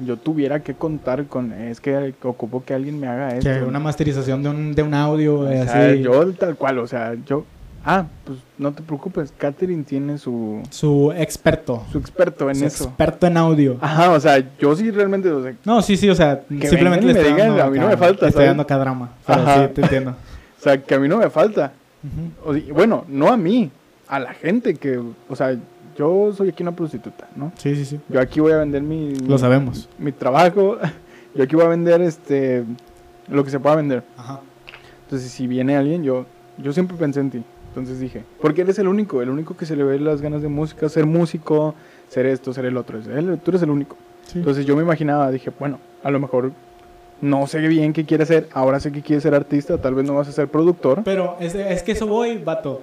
[0.04, 3.50] yo tuviera que contar con, es que ocupo que alguien me haga esto.
[3.52, 6.02] Que una masterización de un, de un audio, O eh, sea, así.
[6.02, 7.46] yo tal cual, o sea, yo...
[7.84, 11.84] Ah, pues no te preocupes, Catherine tiene su, Su experto.
[11.92, 12.84] su experto en su eso.
[12.86, 13.78] experto en audio.
[13.82, 17.10] Ajá, o sea, yo sí realmente, o sea, No, sí, sí, o sea, simplemente vengan
[17.10, 18.48] y le me digan, dando a mí no me falta, estoy ¿sabes?
[18.50, 19.10] dando acá drama.
[19.26, 19.68] Pero Ajá.
[19.68, 20.12] sí, te entiendo.
[20.60, 21.72] o sea, que a mí no me falta.
[22.46, 23.72] O bueno, no a mí,
[24.08, 25.56] a la gente que, o sea,
[25.98, 27.52] yo soy aquí una prostituta, ¿no?
[27.58, 28.00] Sí, sí, sí.
[28.10, 29.90] Yo aquí voy a vender mi, Lo sabemos.
[29.98, 30.78] mi trabajo,
[31.36, 32.64] yo aquí voy a vender este,
[33.28, 34.04] lo que se pueda vender.
[34.18, 34.40] Ajá.
[35.04, 36.26] Entonces, si viene alguien, yo,
[36.58, 37.44] yo siempre pensé en ti.
[37.72, 40.50] Entonces dije, porque eres el único, el único que se le ve las ganas de
[40.50, 41.74] música, ser músico,
[42.10, 43.00] ser esto, ser el otro.
[43.00, 43.96] Tú eres el único.
[44.28, 44.40] Sí.
[44.40, 46.52] Entonces yo me imaginaba, dije, bueno, a lo mejor
[47.22, 50.16] no sé bien qué quiere hacer, ahora sé que quiere ser artista, tal vez no
[50.16, 51.02] vas a ser productor.
[51.06, 52.82] Pero es, es que eso voy, vato.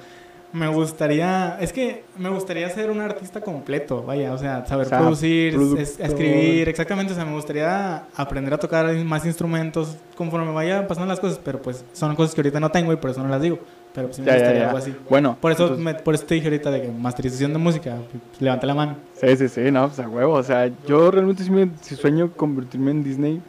[0.51, 4.89] Me gustaría, es que me gustaría ser un artista completo, vaya, o sea, saber O
[4.89, 10.51] sea, producir, es- escribir, exactamente, o sea, me gustaría aprender a tocar más instrumentos conforme
[10.53, 13.23] vayan pasando las cosas, pero pues son cosas que ahorita no tengo y por eso
[13.23, 13.59] no las digo,
[13.95, 14.67] pero pues sí me Ya, gustaría ya.
[14.67, 14.95] algo así.
[15.11, 17.97] Bueno, Por eso, entonces- me- por eso te dije ahorita de que masterización de música,
[18.41, 18.97] levanta la mano.
[19.21, 20.35] Sí, sí, sí, no, pues a huevo.
[20.35, 23.41] O sea, yo realmente sí, me, sí sueño convertirme en Disney,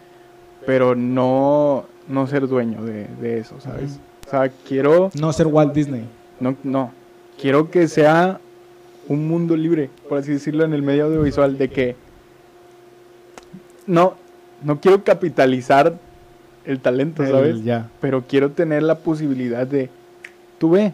[0.66, 4.00] pero no, no ser dueño de, de eso, ¿sabes?
[4.28, 6.06] O sea, quiero, No ser Walt Disney.
[6.40, 6.92] no, no,
[7.42, 8.40] quiero que sea
[9.08, 11.96] un mundo libre, por así decirlo, en el medio audiovisual, de que
[13.88, 14.16] no,
[14.64, 15.98] no quiero capitalizar
[16.66, 17.64] el talento, El- ¿sabes?
[17.64, 17.90] ya.
[18.02, 19.90] Pero quiero tener la posibilidad de,
[20.60, 20.94] tú ve,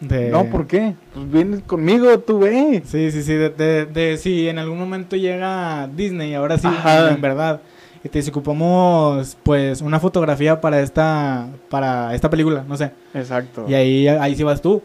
[0.00, 0.94] De- no, ¿por qué?
[1.14, 2.82] Pues vienes conmigo, tú ve.
[2.86, 7.10] Sí, sí, sí, de, de, de- si en algún momento llega Disney, ahora sí, Ajá.
[7.10, 7.60] en verdad,
[8.02, 12.90] y te ocupamos pues una fotografía para esta, para esta película, no sé.
[13.14, 13.64] Exacto.
[13.68, 14.82] Y ahí, ahí sí vas tú.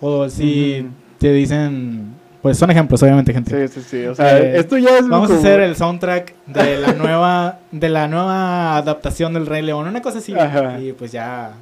[0.00, 0.86] O si
[1.18, 3.68] te dicen, pues son ejemplos, obviamente, gente.
[3.68, 4.06] Sí, sí, sí.
[4.06, 7.88] O sea, Eh, esto ya es Vamos a hacer el soundtrack de la nueva, de
[7.90, 10.34] la nueva adaptación del Rey León, una cosa así.
[10.34, 10.80] Ajá.
[10.80, 11.52] Y pues ya,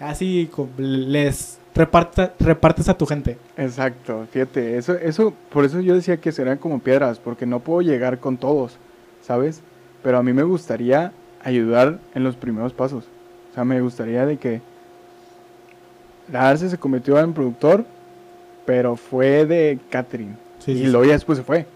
[0.00, 3.38] así les reparta, repartes a tu gente.
[3.56, 7.82] Exacto, fíjate, eso, eso, por eso yo decía que serán como piedras, porque no puedo
[7.82, 8.76] llegar con todos,
[9.22, 9.62] ¿sabes?
[10.02, 13.04] Pero a mí me gustaría ayudar en los primeros pasos.
[13.50, 14.60] O sea, me gustaría de que
[16.30, 17.84] la Arce se convirtió en productor,
[18.64, 20.36] pero fue de Catherine.
[20.60, 21.66] Sí, y sí, luego ya después se fue.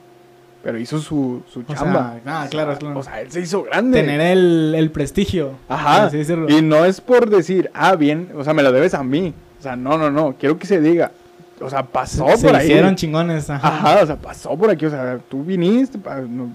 [0.64, 2.18] Pero hizo su, su chamba.
[2.24, 2.98] sea, ah, claro, claro.
[2.98, 4.00] O sea, él se hizo grande.
[4.00, 5.52] Tener el, el prestigio.
[5.68, 6.10] Ajá.
[6.48, 9.34] Y no es por decir, ah, bien, o sea, me lo debes a mí.
[9.58, 10.34] O sea, no, no, no.
[10.38, 11.12] Quiero que se diga.
[11.60, 12.64] O sea, pasó se por ahí.
[12.64, 13.50] hicieron chingones.
[13.50, 13.68] Ajá.
[13.68, 14.86] Ajá, o sea, pasó por aquí.
[14.86, 15.98] O sea, tú viniste,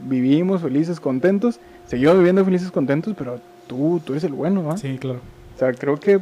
[0.03, 1.59] vivimos felices, contentos.
[1.85, 4.75] Seguimos viviendo felices, contentos, pero tú, tú eres el bueno, ¿no?
[4.75, 5.19] Sí, claro.
[5.55, 6.19] O sea, creo que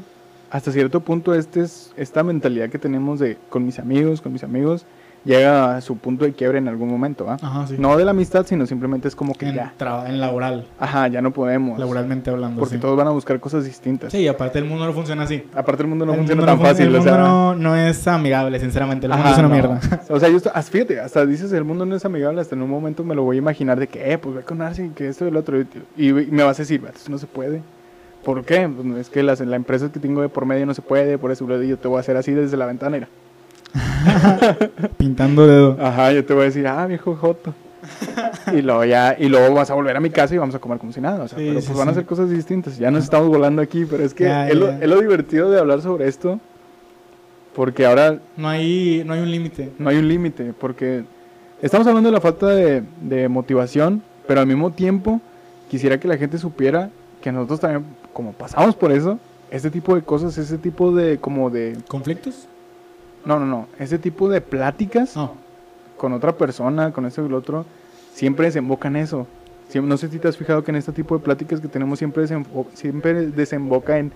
[0.50, 4.44] hasta cierto punto este es, esta mentalidad que tenemos de con mis amigos, con mis
[4.44, 4.86] amigos,
[5.28, 7.38] llega a su punto de quiebre en algún momento, ¿va?
[7.42, 7.76] Ajá, sí.
[7.78, 9.74] No de la amistad, sino simplemente es como que en, ya.
[10.08, 11.78] en laboral, Ajá, ya no podemos.
[11.78, 12.60] laboralmente hablando.
[12.60, 12.82] Porque sí.
[12.82, 14.12] todos van a buscar cosas distintas.
[14.12, 15.44] Sí, y aparte el mundo no funciona así.
[15.54, 17.22] Aparte el mundo no el funciona mundo tan no fácil, el o mundo sea.
[17.22, 19.06] no, no es amigable, sinceramente.
[19.06, 19.54] El mundo Ajá, es una no.
[19.54, 19.80] mierda.
[20.10, 22.62] O sea, yo esto- hasta- fíjate, hasta dices el mundo no es amigable, hasta en
[22.62, 25.10] un momento me lo voy a imaginar de que, eh, pues ve con Arce, que
[25.10, 25.60] esto y lo otro.
[25.62, 27.62] Y, y me vas a decir, "Vato, eso no se puede.
[28.24, 28.68] ¿Por qué?
[28.68, 31.32] Pues es que las, la empresa que tengo de por medio no se puede, por
[31.32, 33.08] eso yo te voy a hacer así desde la ventana.
[34.98, 35.78] Pintando dedo.
[35.80, 37.54] Ajá, yo te voy a decir, ah, viejo Joto.
[38.54, 40.78] y luego ya, y luego vas a volver a mi casa y vamos a comer
[40.80, 41.24] como si nada.
[41.24, 42.78] O sea, Sí, pero sí, pues van a ser cosas distintas.
[42.78, 44.80] Ya nos estamos volando aquí, pero es que Ya, es, lo, ya.
[44.80, 46.40] es lo divertido de hablar sobre esto.
[47.56, 49.72] Porque ahora No hay, no hay un límite.
[49.80, 51.04] no hay un límite, porque
[51.62, 55.22] estamos hablando de la falta de, de motivación, pero al mismo tiempo
[55.70, 56.90] quisiera que la gente supiera
[57.22, 59.18] que nosotros también, como pasamos por eso,
[59.50, 62.48] este tipo de cosas, ese tipo de, como de, ¿Conflictos?
[63.28, 65.16] No, no, no, ese tipo de pláticas
[65.98, 67.66] con otra persona, con esto y lo otro,
[68.14, 69.28] siempre desemboca en eso.
[69.76, 72.24] No sé si te has fijado que en este tipo de pláticas que tenemos siempre,
[72.24, 74.12] desembo- siempre desemboca en,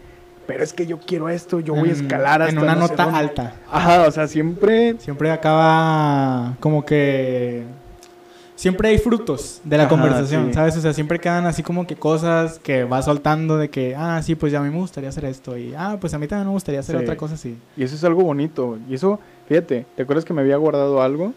[0.47, 3.03] pero es que yo quiero esto, yo voy a escalar hasta En una no nota
[3.03, 3.19] dónde".
[3.19, 3.53] alta.
[3.69, 7.63] Ajá, o sea, siempre Siempre acaba como que...
[8.61, 10.53] Siempre hay frutos de la Ajá, conversación, sí.
[10.53, 10.77] ¿sabes?
[10.77, 14.35] O sea, siempre quedan así como que cosas que va soltando de que, ah, sí,
[14.35, 15.57] pues ya a mí me gustaría hacer esto.
[15.57, 17.01] Y, ah, pues a mí también me gustaría hacer Sí.
[17.01, 17.57] otra cosa así.
[17.75, 18.77] Y eso es algo bonito.
[18.87, 21.33] Y eso, fíjate, ¿te acuerdas que me había guardado algo?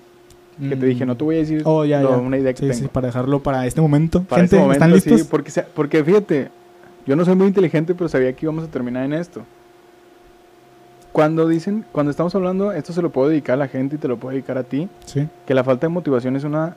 [0.60, 2.78] Que te dije, no te voy a decir Oh, ya, una idea que Sí, tengo.
[2.82, 4.22] sí, para dejarlo para este momento.
[4.22, 5.26] Para Gente, este momento, ¿están sí, listos?
[5.28, 6.50] porque, se- porque fíjate,
[7.06, 9.44] yo no soy muy inteligente, pero sabía que íbamos a terminar en esto.
[11.12, 14.08] Cuando dicen, cuando estamos hablando, esto se lo puedo dedicar a la gente y te
[14.08, 15.26] lo puedo dedicar a ti, Sí.
[15.46, 16.76] que la falta de motivación es una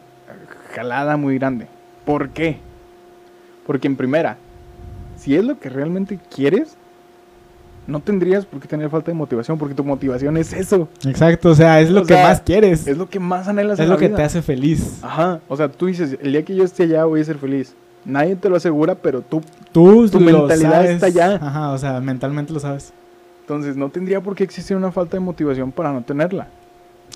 [0.78, 1.68] jalada muy grande.
[2.06, 2.58] ¿Por qué?
[3.66, 4.38] Porque en primera,
[5.18, 6.78] si es lo que realmente quieres,
[7.88, 10.88] no tendrías por qué tener falta de motivación, porque tu motivación es eso.
[11.06, 12.86] Exacto, o sea, es lo O que sea, más quieres.
[12.88, 14.18] Es lo que más anhelas Es en lo la que vida.
[14.18, 15.00] te hace feliz.
[15.02, 17.76] Ajá, o sea, tú dices, el día que yo esté allá voy a ser feliz.
[18.06, 19.42] Nadie te lo asegura, pero tú.
[19.72, 20.92] Tú Tu mentalidad sabes.
[20.92, 21.36] está allá.
[21.42, 22.94] Ajá, o sea, mentalmente lo sabes.
[23.42, 26.48] Entonces, no tendría por qué existir una falta de motivación para no tenerla.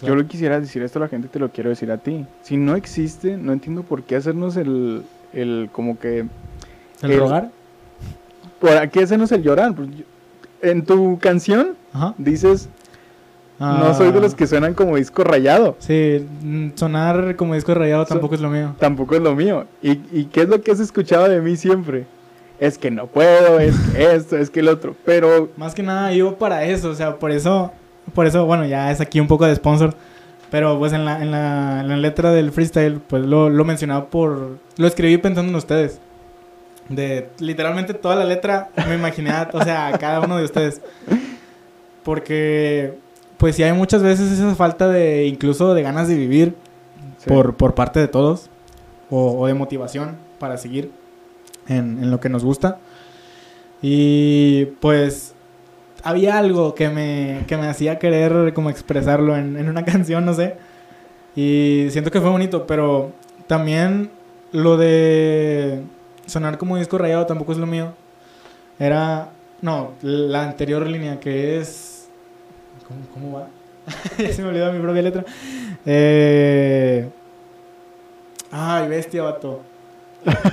[0.02, 0.16] Claro.
[0.16, 2.26] Yo le quisiera decir esto a la gente, te lo quiero decir a ti.
[2.42, 6.26] Si no existe, no entiendo por qué hacernos el, el como que...
[7.02, 7.50] El El- rogar.
[8.60, 9.74] ¿Por qué hacernos el llorar?
[9.74, 10.04] Pues, yo-
[10.62, 12.14] en tu canción Ajá.
[12.20, 12.70] dices,
[13.60, 15.76] no Ah, soy de los que suenan como disco rayado.
[15.80, 16.26] Sí,
[16.76, 18.76] sonar como disco rayado So- tampoco es lo mío.
[18.80, 19.66] Tampoco es lo mío.
[19.82, 22.06] ¿Y, ¿Y qué es lo que has escuchado de mí siempre?
[22.60, 24.96] Es que no puedo, es que esto, es que el otro.
[25.04, 27.72] Pero Más que nada iba para eso, o sea, por eso,
[28.14, 29.94] por eso, bueno, ya es aquí un poco de sponsor,
[30.50, 34.08] pero pues en la, en la, en la letra del freestyle, pues lo, lo mencionaba
[34.08, 36.00] por, lo escribí pensando en ustedes.
[36.90, 40.82] De literalmente toda la letra me imaginé, a- o sea, a cada uno de ustedes.
[42.04, 42.96] Porque,
[43.38, 46.56] pues sí hay muchas veces esa falta de, incluso de ganas de vivir
[47.18, 47.30] Sí.
[47.30, 48.50] por, por parte de todos,
[49.12, 50.92] o, o de motivación para seguir
[51.68, 52.80] en, en lo que nos gusta.
[53.82, 55.36] Y pues
[56.04, 60.34] había algo que me, que me hacía querer como expresarlo en, en una canción, no
[60.34, 60.56] sé.
[61.36, 63.12] Y siento que fue bonito, pero
[63.48, 64.12] también
[64.52, 65.82] lo de
[66.26, 67.94] sonar como disco rayado tampoco es lo mío.
[68.80, 69.30] Era,
[69.62, 72.10] no, la anterior línea que es...
[72.88, 73.48] ¿Cómo, cómo va?
[74.18, 75.26] Ya se me olvidó mi propia letra.
[75.86, 77.10] Eh...
[78.52, 79.62] Ay, bestia, vato.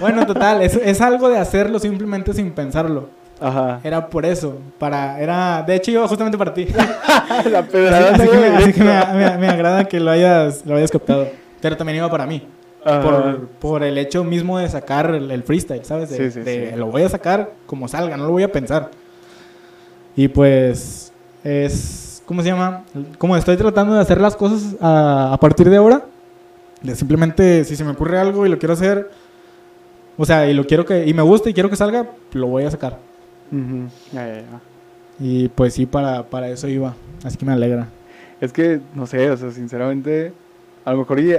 [0.00, 3.10] Bueno, total, es, es algo de hacerlo simplemente sin pensarlo.
[3.40, 3.80] Ajá.
[3.84, 6.66] Era por eso, para, era, de hecho iba justamente para ti.
[7.50, 10.64] la Así, pedrada así que, me, así que me- me- me agrada que lo hayas,
[10.66, 11.28] lo hayas captado.
[11.60, 12.46] Pero también iba para mí.
[12.84, 16.08] Por, por el hecho mismo de sacar el, el freestyle, ¿sabes?
[16.10, 16.76] De, Sí, sí, de sí.
[16.76, 18.90] lo voy a sacar como salga, no lo voy a pensar.
[20.16, 21.12] Y pues
[21.44, 22.84] es, ¿cómo se llama?
[23.18, 26.02] Como estoy tratando de hacer las cosas a, a partir de ahora,
[26.82, 29.10] de simplemente si se me ocurre algo y lo quiero hacer,
[30.16, 32.64] o sea, y lo quiero que, y me gusta y quiero que salga, lo voy
[32.64, 32.96] a sacar.
[33.52, 33.88] Ujú.
[34.12, 34.60] Ya, ya, ya.
[35.20, 36.94] Y pues sí, para, para eso iba.
[37.24, 37.88] Así que me alegra.
[38.40, 40.32] Es que, no sé, o sea, sinceramente,
[40.84, 41.32] a lo mejor, y,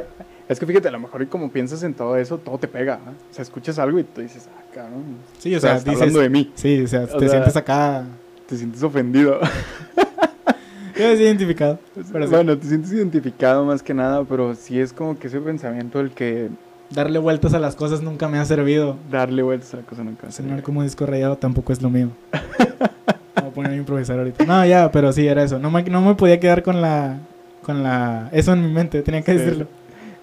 [0.50, 2.96] es que fíjate, a lo mejor y como piensas en todo eso, todo te pega.
[2.96, 3.12] ¿eh?
[3.32, 5.04] O sea, escuchas algo y tú dices, ah, cabrón.
[5.38, 8.04] Sí, o sea, dices- hablando de mí, Sí, o sea, O te sea, sientes acá.
[8.48, 9.40] te sientes ofendido.
[10.98, 11.80] Yo me identificado.
[12.12, 15.40] Pero sí, bueno, te sientes identificado más que nada, pero sí es como que ese
[15.40, 16.50] pensamiento el que
[16.92, 18.98] darle vueltas a las cosas nunca me ha servido.
[19.12, 20.30] darle vueltas a la cosa nunca.
[20.32, 22.10] se Sonar le- como disco rayado tampoco es lo mío.
[22.32, 22.40] Me
[23.42, 24.46] voy a poner a improvisar ahorita.
[24.46, 25.60] No, ya, pero sí, era eso.
[25.60, 27.18] No me, no me podía quedar con la,
[27.64, 28.30] con la...
[28.32, 29.38] Eso en mi mente, tenía que Sí.
[29.38, 29.68] decirlo.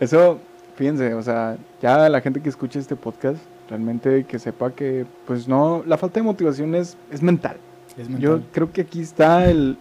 [0.01, 0.39] Eso,
[0.77, 3.39] fíjense, o sea, ya la gente que escucha este podcast,
[3.71, 7.57] realmente que sepa que, pues no, la falta de motivación es, es mental.
[7.97, 8.45] Es Yo mental.
[8.53, 9.79] creo que aquí está el,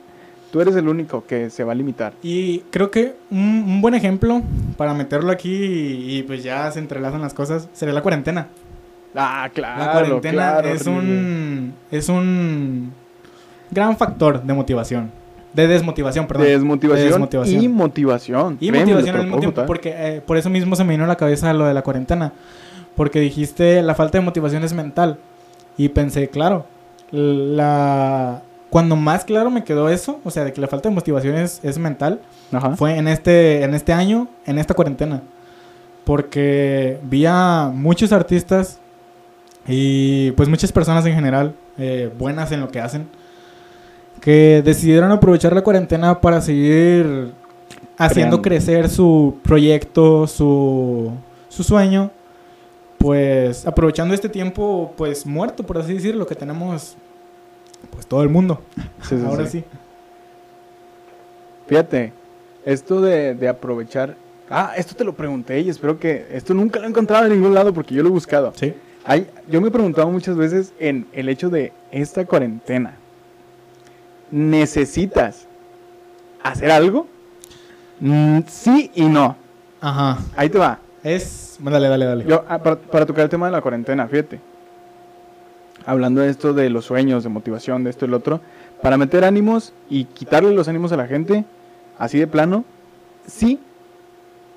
[0.55, 2.13] tú eres el único que se va a limitar.
[2.23, 4.41] Y creo que un, un buen ejemplo
[4.77, 8.47] para meterlo aquí y, y pues ya se entrelazan las cosas sería la cuarentena.
[9.13, 9.83] Ah, claro.
[9.83, 12.93] La cuarentena claro, es un es un
[13.69, 15.11] gran factor de motivación,
[15.53, 16.45] de desmotivación, perdón.
[16.45, 17.61] De desmotivación, de desmotivación.
[17.61, 18.57] y motivación.
[18.61, 21.07] Y Créeme, motivación al mismo tiempo, porque eh, por eso mismo se me vino a
[21.07, 22.31] la cabeza lo de la cuarentena,
[22.95, 25.17] porque dijiste la falta de motivación es mental
[25.77, 26.65] y pensé, claro,
[27.11, 28.41] la
[28.75, 31.61] cuando más claro me quedó eso, o sea, de que la falta de motivación es,
[31.63, 32.19] es mental,
[32.51, 32.75] Ajá.
[32.75, 35.21] fue en este en este año, en esta cuarentena,
[36.03, 38.81] porque vi a muchos artistas
[39.65, 43.07] y pues muchas personas en general eh, buenas en lo que hacen
[44.19, 47.31] que decidieron aprovechar la cuarentena para seguir
[47.97, 48.41] haciendo Creando.
[48.41, 51.13] crecer su proyecto, su,
[51.47, 52.11] su sueño,
[52.97, 56.97] pues aprovechando este tiempo pues muerto, por así decirlo, que tenemos
[57.89, 58.61] pues todo el mundo.
[59.01, 59.59] Sí, sí, Ahora sí.
[59.59, 59.65] sí.
[61.67, 62.13] Fíjate,
[62.65, 64.15] esto de, de aprovechar.
[64.49, 66.27] Ah, esto te lo pregunté y espero que.
[66.31, 68.53] Esto nunca lo he encontrado en ningún lado porque yo lo he buscado.
[68.55, 68.73] Sí.
[69.03, 72.95] Hay, yo me he preguntado muchas veces en el hecho de esta cuarentena.
[74.31, 75.47] ¿Necesitas
[76.43, 77.07] hacer algo?
[77.99, 79.35] Mm, sí y no.
[79.81, 80.17] Ajá.
[80.35, 80.79] Ahí te va.
[81.03, 81.57] Es...
[81.59, 82.25] Dale, dale, dale.
[82.25, 84.39] Yo, ah, para, para tocar el tema de la cuarentena, fíjate.
[85.85, 88.41] Hablando de esto de los sueños, de motivación, de esto y lo otro,
[88.81, 91.45] para meter ánimos y quitarle los ánimos a la gente,
[91.99, 92.65] así de plano,
[93.27, 93.59] sí,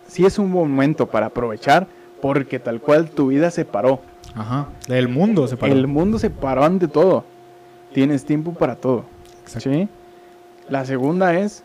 [0.07, 1.87] sí es un buen momento para aprovechar,
[2.23, 4.01] porque tal cual tu vida se paró.
[4.35, 4.69] Ajá.
[4.89, 5.73] El mundo se paró.
[5.73, 7.25] El mundo se paró ante todo.
[7.93, 9.05] Tienes tiempo para todo.
[9.43, 9.71] Exacto.
[9.71, 9.89] ¿sí?
[10.69, 11.63] La segunda es,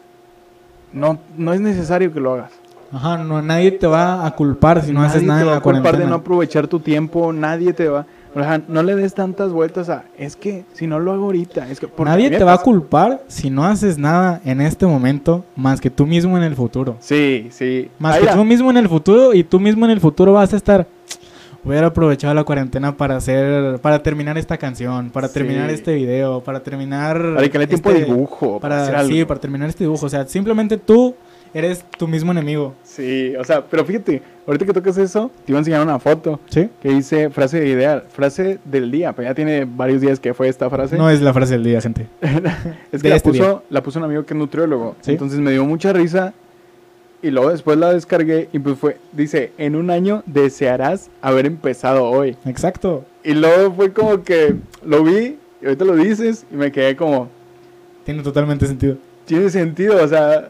[0.92, 2.52] no, no es necesario que lo hagas.
[2.92, 5.52] Ajá, no, nadie te va a culpar si no haces Nadie nada te en va
[5.54, 6.06] la a culpar cuarentena.
[6.06, 8.06] de no aprovechar tu tiempo, nadie te va...
[8.36, 11.70] O sea, no le des tantas vueltas a, es que si no lo hago ahorita,
[11.70, 11.88] es que...
[12.04, 16.08] Nadie te va a culpar si no haces nada en este momento más que tú
[16.08, 16.98] mismo en el futuro.
[17.00, 17.90] Sí, sí.
[18.00, 20.52] Más Ahí que tú mismo en el futuro y tú mismo en el futuro vas
[20.54, 20.88] a estar.
[21.66, 25.36] Hubiera aprovechado la cuarentena para hacer, para terminar esta canción, para Sí.
[25.36, 27.16] terminar este video, para terminar.
[27.22, 29.14] Para dedicarle tiempo de este- dibujo, para, hacer Para, algo.
[29.16, 30.06] sí, para terminar este dibujo.
[30.06, 31.16] O sea, simplemente tú
[31.54, 32.74] eres tu mismo enemigo.
[32.84, 36.40] Sí, o sea, pero fíjate, ahorita que tocas eso, te iba a enseñar una foto
[36.50, 36.70] ¿Sí?
[36.82, 40.70] que dice frase ideal, frase del día, pero ya tiene varios días que fue esta
[40.70, 40.98] frase.
[40.98, 42.08] No es la frase del día, gente.
[42.92, 43.62] Es de que la este puso, día.
[43.70, 44.96] la puso un amigo que es nutriólogo.
[45.02, 45.12] ¿Sí?
[45.12, 46.34] Entonces me dio mucha risa.
[47.22, 52.04] Y luego después la descargué y pues fue, dice, en un año desearás haber empezado
[52.04, 52.36] hoy.
[52.46, 53.06] Exacto.
[53.24, 57.30] Y luego fue como que lo vi y ahorita lo dices y me quedé como,
[58.04, 58.98] Tiene totalmente sentido.
[59.24, 60.50] tiene sentido, o sea,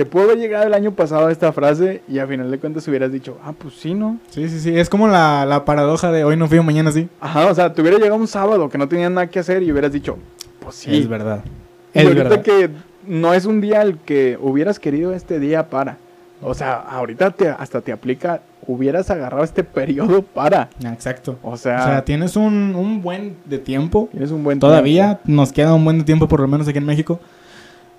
[0.00, 3.12] te puedo haber llegado el año pasado esta frase y a final de cuentas hubieras
[3.12, 4.18] dicho, ah, pues sí, ¿no?
[4.30, 4.78] Sí, sí, sí.
[4.78, 7.06] Es como la, la paradoja de hoy no fui, mañana sí.
[7.20, 9.70] Ajá, o sea, te hubiera llegado un sábado que no tenías nada que hacer y
[9.70, 10.16] hubieras dicho,
[10.60, 10.96] pues sí.
[11.00, 11.44] Es verdad.
[11.92, 12.42] Y Es ahorita verdad.
[12.42, 12.70] que
[13.06, 15.98] no es un día al que hubieras querido este día para.
[16.40, 20.70] O sea, ahorita te, hasta te aplica, hubieras agarrado este periodo para.
[20.82, 21.36] Exacto.
[21.42, 24.08] O O sea, sea, tienes un, un buen de tiempo.
[24.12, 25.42] tienes un buen Todavía tiempo.
[25.42, 27.20] nos queda un buen de tiempo, por lo menos aquí en México,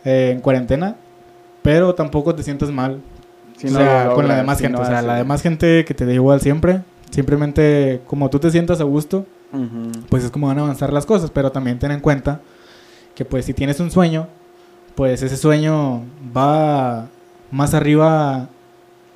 [0.03, 0.95] eh, en cuarentena.
[1.61, 3.01] Pero tampoco te sientas mal.
[3.57, 4.77] Si o no sea, con la demás si gente.
[4.77, 6.81] no o sea, la demás gente que te da igual siempre.
[7.11, 9.25] Simplemente, como tú te sientas a gusto,
[10.09, 11.29] pues es como van a avanzar las cosas.
[11.29, 12.41] Pero también ten en cuenta
[13.15, 14.27] que, pues, si tienes un sueño,
[14.95, 16.03] pues ese sueño
[16.35, 17.07] va
[17.51, 18.49] más arriba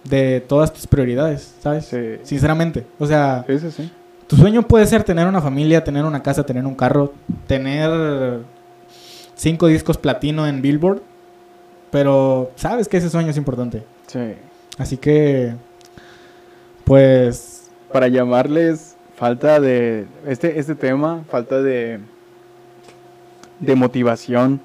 [0.04, 1.86] de todas tus prioridades, ¿sabes?
[1.86, 2.18] Sí.
[2.24, 2.86] Sinceramente.
[3.00, 3.92] O sea, sí, sí.
[4.28, 7.14] tu sueño puede ser tener una familia, tener una casa, tener un carro,
[7.48, 8.42] tener
[9.36, 11.02] cinco discos platino en Billboard,
[11.96, 13.82] pero sabes que ese sueño es importante.
[14.08, 14.34] Sí.
[14.78, 15.54] Así que,
[16.84, 22.02] Pues para llamarles falta de este este tema, falta de
[23.62, 24.60] de motivación.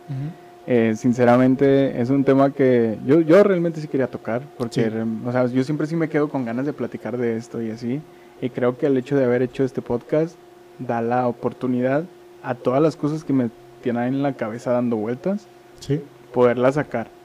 [0.67, 4.97] Eh, sinceramente es un tema que yo, yo realmente sí quería tocar, porque Sí.
[5.25, 8.01] o sea, yo siempre sí me quedo con ganas de platicar de esto y así.
[8.43, 10.35] Y creo que el hecho de haber hecho este podcast
[10.81, 12.03] da la oportunidad
[12.43, 13.51] a todas las cosas que me
[13.83, 15.47] tienen en la cabeza dando vueltas,
[15.79, 16.03] sí.
[16.35, 17.20] poderlas sacar.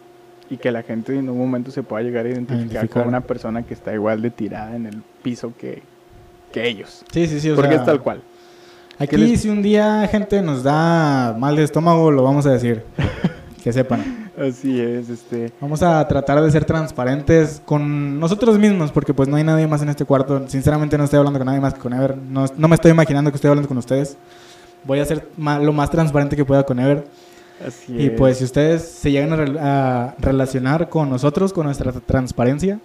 [0.50, 3.02] Y que la gente en un momento se pueda llegar a identificar, identificar.
[3.04, 5.82] con una persona que está igual de tirada en el piso que,
[6.52, 7.04] que ellos.
[7.12, 7.50] Sí, sí, sí.
[7.50, 8.22] o Porque sea, es tal cual.
[9.00, 12.84] Aquí les- si un día gente nos da mal de estómago, lo vamos a decir.
[13.64, 14.26] que sepan.
[14.38, 15.52] Así es, este.
[15.62, 19.82] Vamos a tratar de ser transparentes con nosotros mismos, porque pues no hay nadie más
[19.82, 20.48] en este cuarto.
[20.48, 22.16] Sinceramente no estoy hablando con nadie más que con Ever.
[22.18, 24.18] No, no me estoy imaginando que estoy hablando con ustedes.
[24.84, 27.08] Voy a ser lo más transparente que pueda con Ever.
[27.66, 28.12] Así Y es.
[28.12, 32.80] pues si ustedes se llegan a, a relacionar con nosotros, con nuestra transparencia,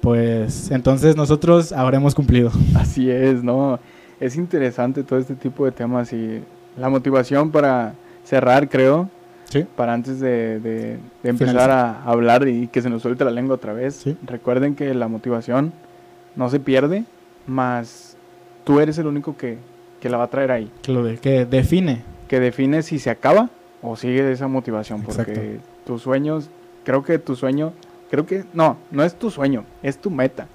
[0.00, 2.50] pues entonces nosotros habremos cumplido.
[2.76, 3.78] Así es, ¿no?
[4.20, 6.42] Es interesante todo este tipo de temas y
[6.78, 9.08] la motivación para cerrar, creo,
[9.50, 9.66] Sí.
[9.76, 13.56] para antes de, de- de empezar a hablar y que se nos suelte la lengua
[13.56, 13.96] otra vez.
[13.96, 14.16] Sí.
[14.24, 15.72] Recuerden que la motivación
[16.36, 17.04] no se pierde,
[17.48, 18.16] más
[18.62, 19.58] tú eres el único que,
[20.00, 22.02] que la va a traer ahí, Que lo de, que define.
[22.28, 23.50] que define si se acaba
[23.82, 25.60] o sigue esa motivación, porque Exacto.
[25.86, 26.48] tus sueños,
[26.84, 27.72] creo que tu sueño,
[28.10, 30.46] creo que, no, no es tu sueño, es tu meta.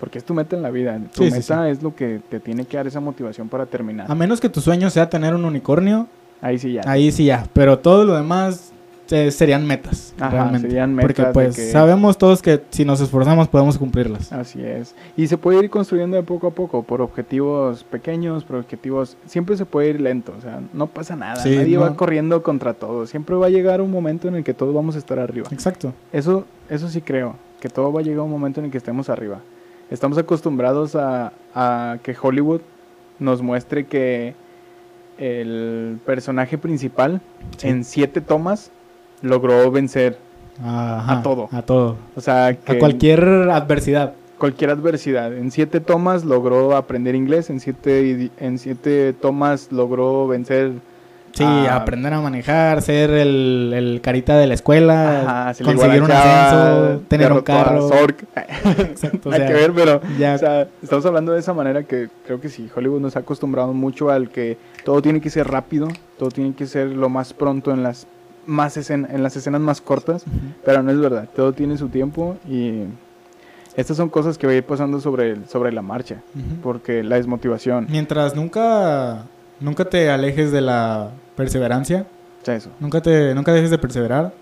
[0.00, 0.98] Porque es tu meta en la vida.
[1.14, 4.10] Tu Sí, sí, meta es lo que te tiene que dar esa motivación para terminar.
[4.10, 6.08] A menos que tu sueño sea tener un unicornio,
[6.42, 6.82] Ahí sí ya.
[6.86, 7.46] ahí sí ya.
[7.54, 8.72] Pero todo lo demás
[9.10, 10.14] eh, serían metas.
[10.18, 10.68] Ajá, realmente.
[10.68, 14.32] serían Porque metas de pues que- sabemos todos que si nos esforzamos podemos cumplirlas.
[14.32, 14.94] Así es.
[15.16, 19.16] Y se puede ir construyendo de poco a poco, por objetivos pequeños, por objetivos...
[19.26, 21.36] Siempre se puede ir lento, o sea, no pasa nada.
[21.36, 23.06] Sí, Nadie va corriendo contra todo.
[23.06, 25.48] Siempre va a llegar un momento en el que todos vamos a estar arriba.
[25.52, 25.92] Exacto.
[26.12, 29.08] Eso, eso sí creo, que todo va a llegar un momento en el que estemos
[29.10, 29.40] arriba.
[29.90, 32.62] Estamos acostumbrados a, a que Hollywood
[33.18, 34.34] nos muestre que
[35.18, 37.20] el personaje principal
[37.58, 37.68] Sí.
[37.68, 38.70] en siete tomas
[39.24, 40.18] logró vencer.
[40.62, 41.48] Ajá, A todo.
[41.50, 41.96] A todo.
[42.14, 44.12] O sea, que A cualquier adversidad.
[44.38, 45.32] cualquier adversidad.
[45.36, 50.72] En siete tomas logró aprender inglés, en siete, en siete tomas logró vencer.
[51.32, 56.10] Sí, a- aprender a manejar, ser el, el carita de la escuela, Ajá, conseguir un
[56.12, 57.88] ascenso, tener un carro.
[58.78, 62.08] Exacto, o sea, que ver, pero ya- o sea, estamos hablando de esa manera que
[62.24, 65.88] creo que sí, Hollywood nos ha acostumbrado mucho al que todo tiene que ser rápido,
[66.20, 68.06] todo tiene que ser lo más pronto en las
[68.46, 70.36] más escen- en las escenas más cortas, Ujú.
[70.64, 72.82] pero no es verdad, todo tiene su tiempo y
[73.76, 76.60] estas son cosas que va a ir pasando sobre, sobre la marcha, Ujú.
[76.62, 79.24] porque la desmotivación, Mientras nunca,
[79.60, 82.06] nunca te alejes de la perseverancia,
[82.46, 82.70] eso.
[82.80, 84.32] nunca te, nunca dejes de perseverar,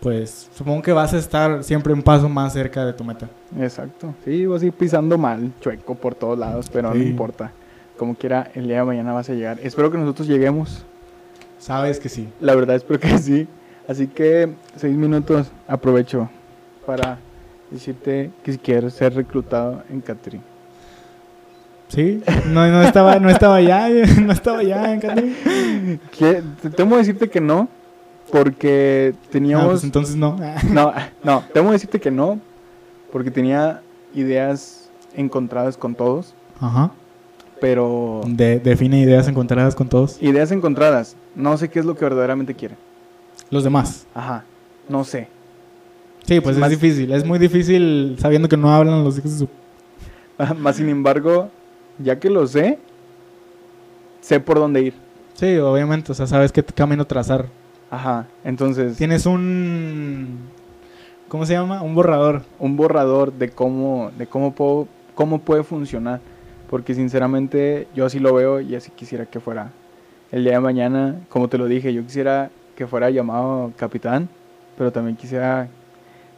[0.00, 3.28] pues supongo que vas a estar siempre un paso más cerca de tu meta.
[3.58, 4.14] Exacto.
[4.24, 7.08] Sí, vas a ir pisando mal, chueco por todos lados, pero no Sí.
[7.08, 7.50] importa.
[7.96, 9.58] Como quiera, el día de mañana vas a llegar.
[9.60, 10.84] Espero que nosotros lleguemos.
[11.58, 12.28] Sabes que sí.
[12.40, 13.48] La verdad espero que sí.
[13.88, 16.28] Así que seis minutos aprovecho
[16.86, 17.18] para
[17.70, 20.42] decirte que si quieres ser reclutado en Catering.
[21.88, 23.88] Sí, no, no estaba, no estaba ya,
[24.22, 25.00] no estaba ya en
[26.60, 27.66] te- tengo que decirte que no,
[28.30, 29.66] porque teníamos...
[29.68, 30.36] pues entonces no.
[30.70, 30.92] No,
[31.24, 32.38] no, tengo que decirte que no,
[33.10, 33.80] porque tenía
[34.14, 36.92] ideas encontradas con todos, Ajá.
[37.60, 38.20] Pero...
[38.26, 40.20] De- define ideas encontradas con todos.
[40.22, 41.16] Ideas encontradas.
[41.34, 42.76] No sé qué es lo que verdaderamente quiere.
[43.50, 44.06] Los demás.
[44.14, 44.44] Ajá,
[44.88, 45.28] no sé.
[46.26, 47.12] Sí, pues Más- es difícil.
[47.12, 49.48] Es muy difícil sabiendo que no hablan los hijos de su...
[50.58, 51.48] Más sin embargo,
[51.98, 52.78] ya que lo sé,
[54.20, 54.94] sé por dónde ir.
[55.34, 56.12] Sí, obviamente.
[56.12, 57.46] O sea, sabes qué camino trazar.
[57.90, 60.38] Ajá, entonces Tienes un...
[61.28, 61.82] ¿Cómo se llama?
[61.82, 62.42] Un borrador.
[62.58, 66.20] un borrador de cómo, de cómo puedo, cómo puede funcionar.
[66.68, 69.70] Porque sinceramente yo así lo veo y así quisiera que fuera.
[70.30, 74.28] El día de mañana, como te lo dije, yo quisiera que fuera llamado capitán,
[74.76, 75.68] pero también quisiera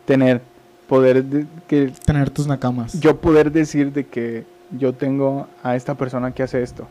[0.05, 0.41] tener
[0.89, 2.99] poder de, que Tener tus nakamas.
[3.01, 6.87] yo poder decir de que yo tengo a esta persona que hace esto.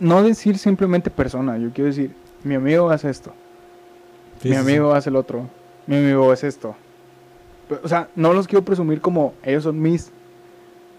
[0.00, 2.12] No decir simplemente persona, yo quiero decir,
[2.44, 3.32] mi amigo hace esto,
[4.40, 4.68] Sí, mi sí, sí.
[4.68, 5.48] amigo hace el otro,
[5.86, 6.74] mi amigo es esto.
[7.82, 10.10] O sea, no los quiero presumir como ellos son mis,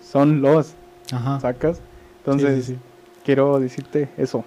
[0.01, 0.76] son los,
[1.12, 1.39] Ajá.
[1.39, 1.82] ¿sacas?
[2.20, 2.80] Entonces, sí, sí.
[3.26, 4.45] quiero decirte eso,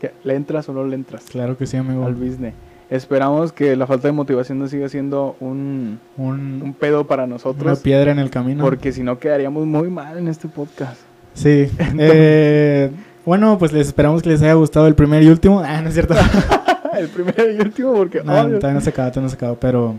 [0.00, 2.04] que le entras o no le entras Claro que sí, amigo.
[2.04, 2.54] al business.
[2.90, 7.34] Esperamos que la falta de motivación no siga siendo un, Un, un pedo para una
[7.34, 8.62] nosotros, piedra en el camino.
[8.62, 11.00] porque si no quedaríamos muy mal en este podcast.
[11.34, 11.68] Sí.
[11.98, 12.90] Eh,
[13.24, 15.60] bueno, pues les esperamos que les haya gustado el primer y último.
[15.64, 16.14] Ah, no es cierto.
[16.98, 19.54] el primero y último porque No, oh, todavía no se acaba, todavía no se acaba.
[19.58, 19.94] Pero,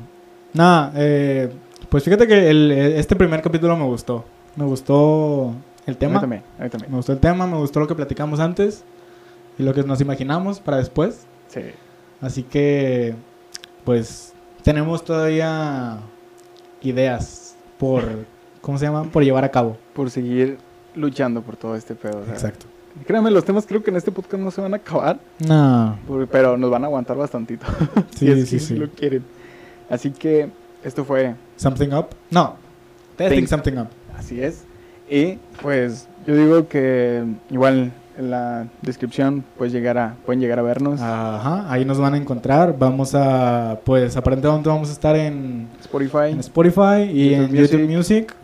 [0.53, 1.49] nada, eh,
[1.89, 4.23] pues fíjate que el- este primer capítulo me gustó.
[4.55, 5.53] Me gustó
[5.85, 6.19] el A mí tema.
[6.21, 6.91] también, a mí también.
[6.91, 8.83] Me gustó el tema, me gustó lo que platicamos antes
[9.57, 11.25] y lo que nos imaginamos para después.
[11.47, 11.61] Sí.
[12.21, 13.15] Así que,
[13.83, 14.33] pues,
[14.63, 15.99] tenemos todavía
[16.81, 18.03] ideas por,
[18.61, 19.03] ¿cómo se llama?
[19.05, 19.77] Por llevar a cabo.
[19.93, 20.57] Por seguir
[20.95, 22.23] luchando por todo este pedo.
[22.25, 22.65] sea, Exacto.
[23.05, 25.99] Créanme, los temas creo que en este podcast no se van a acabar, No.
[26.31, 27.65] pero nos van a aguantar bastantito.
[28.15, 28.75] Sí, si es sí, que sí.
[28.75, 29.23] lo quieren.
[29.89, 30.49] Así que
[30.83, 32.07] esto fue, Something up.
[32.31, 32.55] No.
[33.17, 33.49] Testing Think.
[33.49, 33.87] something up.
[34.17, 34.63] así es.
[35.09, 40.61] Y pues yo digo que igual en la descripción puedes llegar a, pueden llegar a
[40.61, 41.01] vernos.
[41.01, 42.75] Ajá, ahí nos van a encontrar.
[42.77, 46.31] Vamos a, pues, aparentemente vamos a estar en, Spotify.
[46.31, 48.35] en Spotify y YouTube en YouTube Music.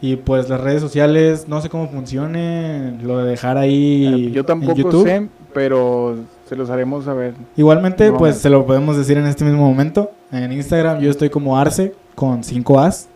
[0.00, 4.40] Y pues las redes sociales, no sé cómo funcione, lo de dejar ahí Eh, yo
[4.40, 5.04] en tampoco YouTube.
[5.04, 7.32] sé, pero se los haremos saber.
[7.56, 10.10] Igualmente, No, pues se lo podemos decir en este mismo momento.
[10.30, 13.08] En Instagram yo estoy como Arce con 5 As.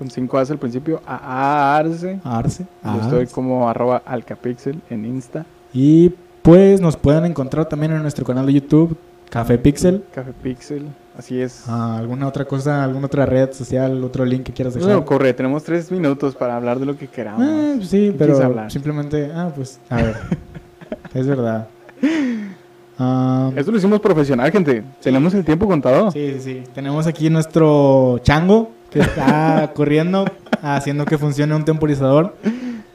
[0.00, 2.20] Con 5 As al principio, a Arce.
[2.24, 2.64] Arce.
[2.82, 5.44] Yo estoy como arroba alcapixel en Insta.
[5.74, 8.96] Y pues nos pueden encontrar también en nuestro canal de YouTube,
[9.28, 10.02] Café Pixel.
[10.14, 10.88] Café Pixel,
[11.18, 11.64] así es.
[11.68, 14.90] Ah, ¿Alguna otra cosa, alguna otra red social, otro link que quieras No dejar?
[14.90, 17.46] se me ocurre, tenemos tres minutos para hablar de lo que queramos.
[17.76, 20.16] Pues sí, ¿Qué pero simplemente, ah, pues, a ver,
[21.12, 21.68] es verdad.
[22.98, 24.82] Ah, Esto lo hicimos profesional, gente.
[25.02, 26.10] Tenemos el tiempo contado.
[26.10, 26.62] sí, sí, sí.
[26.74, 30.24] Tenemos aquí nuestro chango que está corriendo,
[30.62, 32.34] haciendo que funcione un temporizador.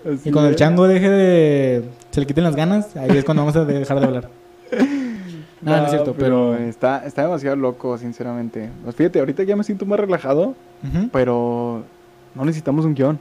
[0.06, 1.84] Así Y cuando el chango deje de...
[2.12, 4.30] se le quiten las ganas, ahí es cuando vamos a dejar de hablar.
[5.62, 6.56] No, no es cierto, pero...
[6.56, 8.70] Está, está demasiado loco, sinceramente.
[8.84, 10.54] Pues fíjate, ahorita ya me siento más relajado,
[11.12, 11.84] pero
[12.36, 13.20] no necesitamos un guion.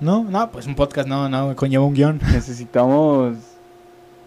[0.00, 2.20] No, no, pues un podcast no, no, conlleva un guion.
[2.32, 3.36] Necesitamos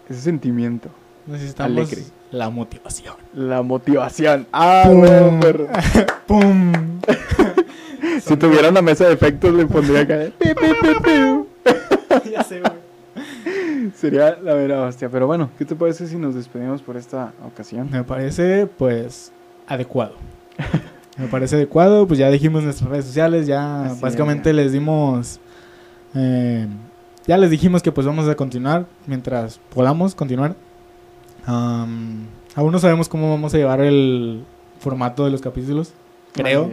[0.08, 0.88] ese sentimiento,
[1.26, 2.04] Necesitamos Alegre.
[2.30, 3.14] la motivación.
[3.34, 4.46] la motivación.
[4.52, 5.00] Ah, Pum.
[5.00, 5.68] bueno, perro.
[6.26, 6.72] ¡Pum!
[8.20, 10.16] Si tuviera una mesa de efectos le pondría acá.
[10.16, 12.30] de pi, pi, pi, pi.
[12.30, 12.72] ya sé, güey.
[13.94, 15.08] Sería la vera hostia.
[15.08, 17.88] Pero bueno, ¿qué te parece si nos despedimos por esta ocasión?
[17.90, 19.32] Me parece, pues,
[19.66, 20.14] adecuado.
[21.16, 24.52] Me parece adecuado, pues ya dijimos nuestras redes sociales, ya Así es, básicamente ya.
[24.52, 25.40] les dimos,
[26.14, 26.68] eh,
[27.26, 30.54] ya les dijimos que pues vamos a continuar mientras podamos continuar.
[31.44, 34.44] Am, aún no sabemos cómo vamos a llevar el
[34.78, 35.92] formato de los capítulos,
[36.34, 36.70] creo.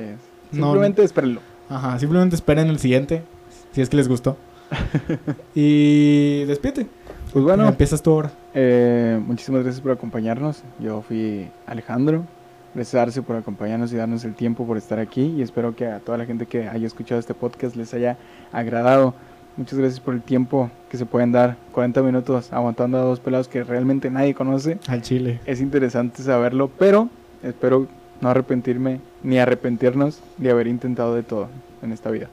[0.56, 0.62] Es.
[0.62, 1.42] No- Simplemente espérenlo.
[1.70, 3.24] Ajá, simplemente esperen el siguiente,
[3.72, 4.38] si es que les gustó.
[5.56, 6.88] y despídete.
[7.34, 8.32] Pues bueno, empiezas tú ahora.
[8.54, 10.64] eh, muchísimas gracias por acompañarnos.
[10.80, 12.24] Yo fui Alejandro.
[12.74, 15.34] Gracias Arce por acompañarnos y darnos el tiempo por estar aquí.
[15.38, 18.18] Y espero que a toda la gente que haya escuchado este podcast les haya
[18.52, 19.14] agradado.
[19.58, 21.56] Muchas gracias por el tiempo que se pueden dar.
[21.72, 24.78] 40 minutos aguantando a dos pelados que realmente nadie conoce.
[24.88, 25.40] Al chile.
[25.46, 27.10] Es interesante saberlo, pero
[27.44, 27.88] espero
[28.22, 31.48] no arrepentirme ni arrepentirnos de haber intentado de todo
[31.82, 32.28] en esta vida.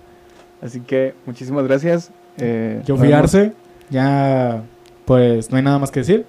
[0.60, 2.10] Así que muchísimas gracias.
[2.38, 3.12] eh, Yo fui.
[3.12, 3.52] Arce,
[3.90, 4.62] ya
[5.04, 6.24] pues no hay nada más que decir.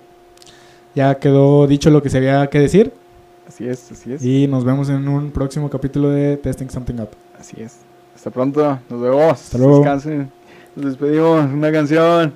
[0.95, 2.93] Ya quedó dicho lo que se había que decir
[3.47, 4.23] Así es, así es.
[4.23, 7.09] y nos vemos en un próximo capítulo de Testing Something Up.
[7.39, 7.77] Así es.
[8.15, 8.79] Hasta pronto.
[8.89, 9.31] Nos vemos.
[9.33, 9.77] Hasta luego.
[9.79, 10.31] Descansen.
[10.75, 11.45] Nos despedimos.
[11.51, 12.33] Una canción.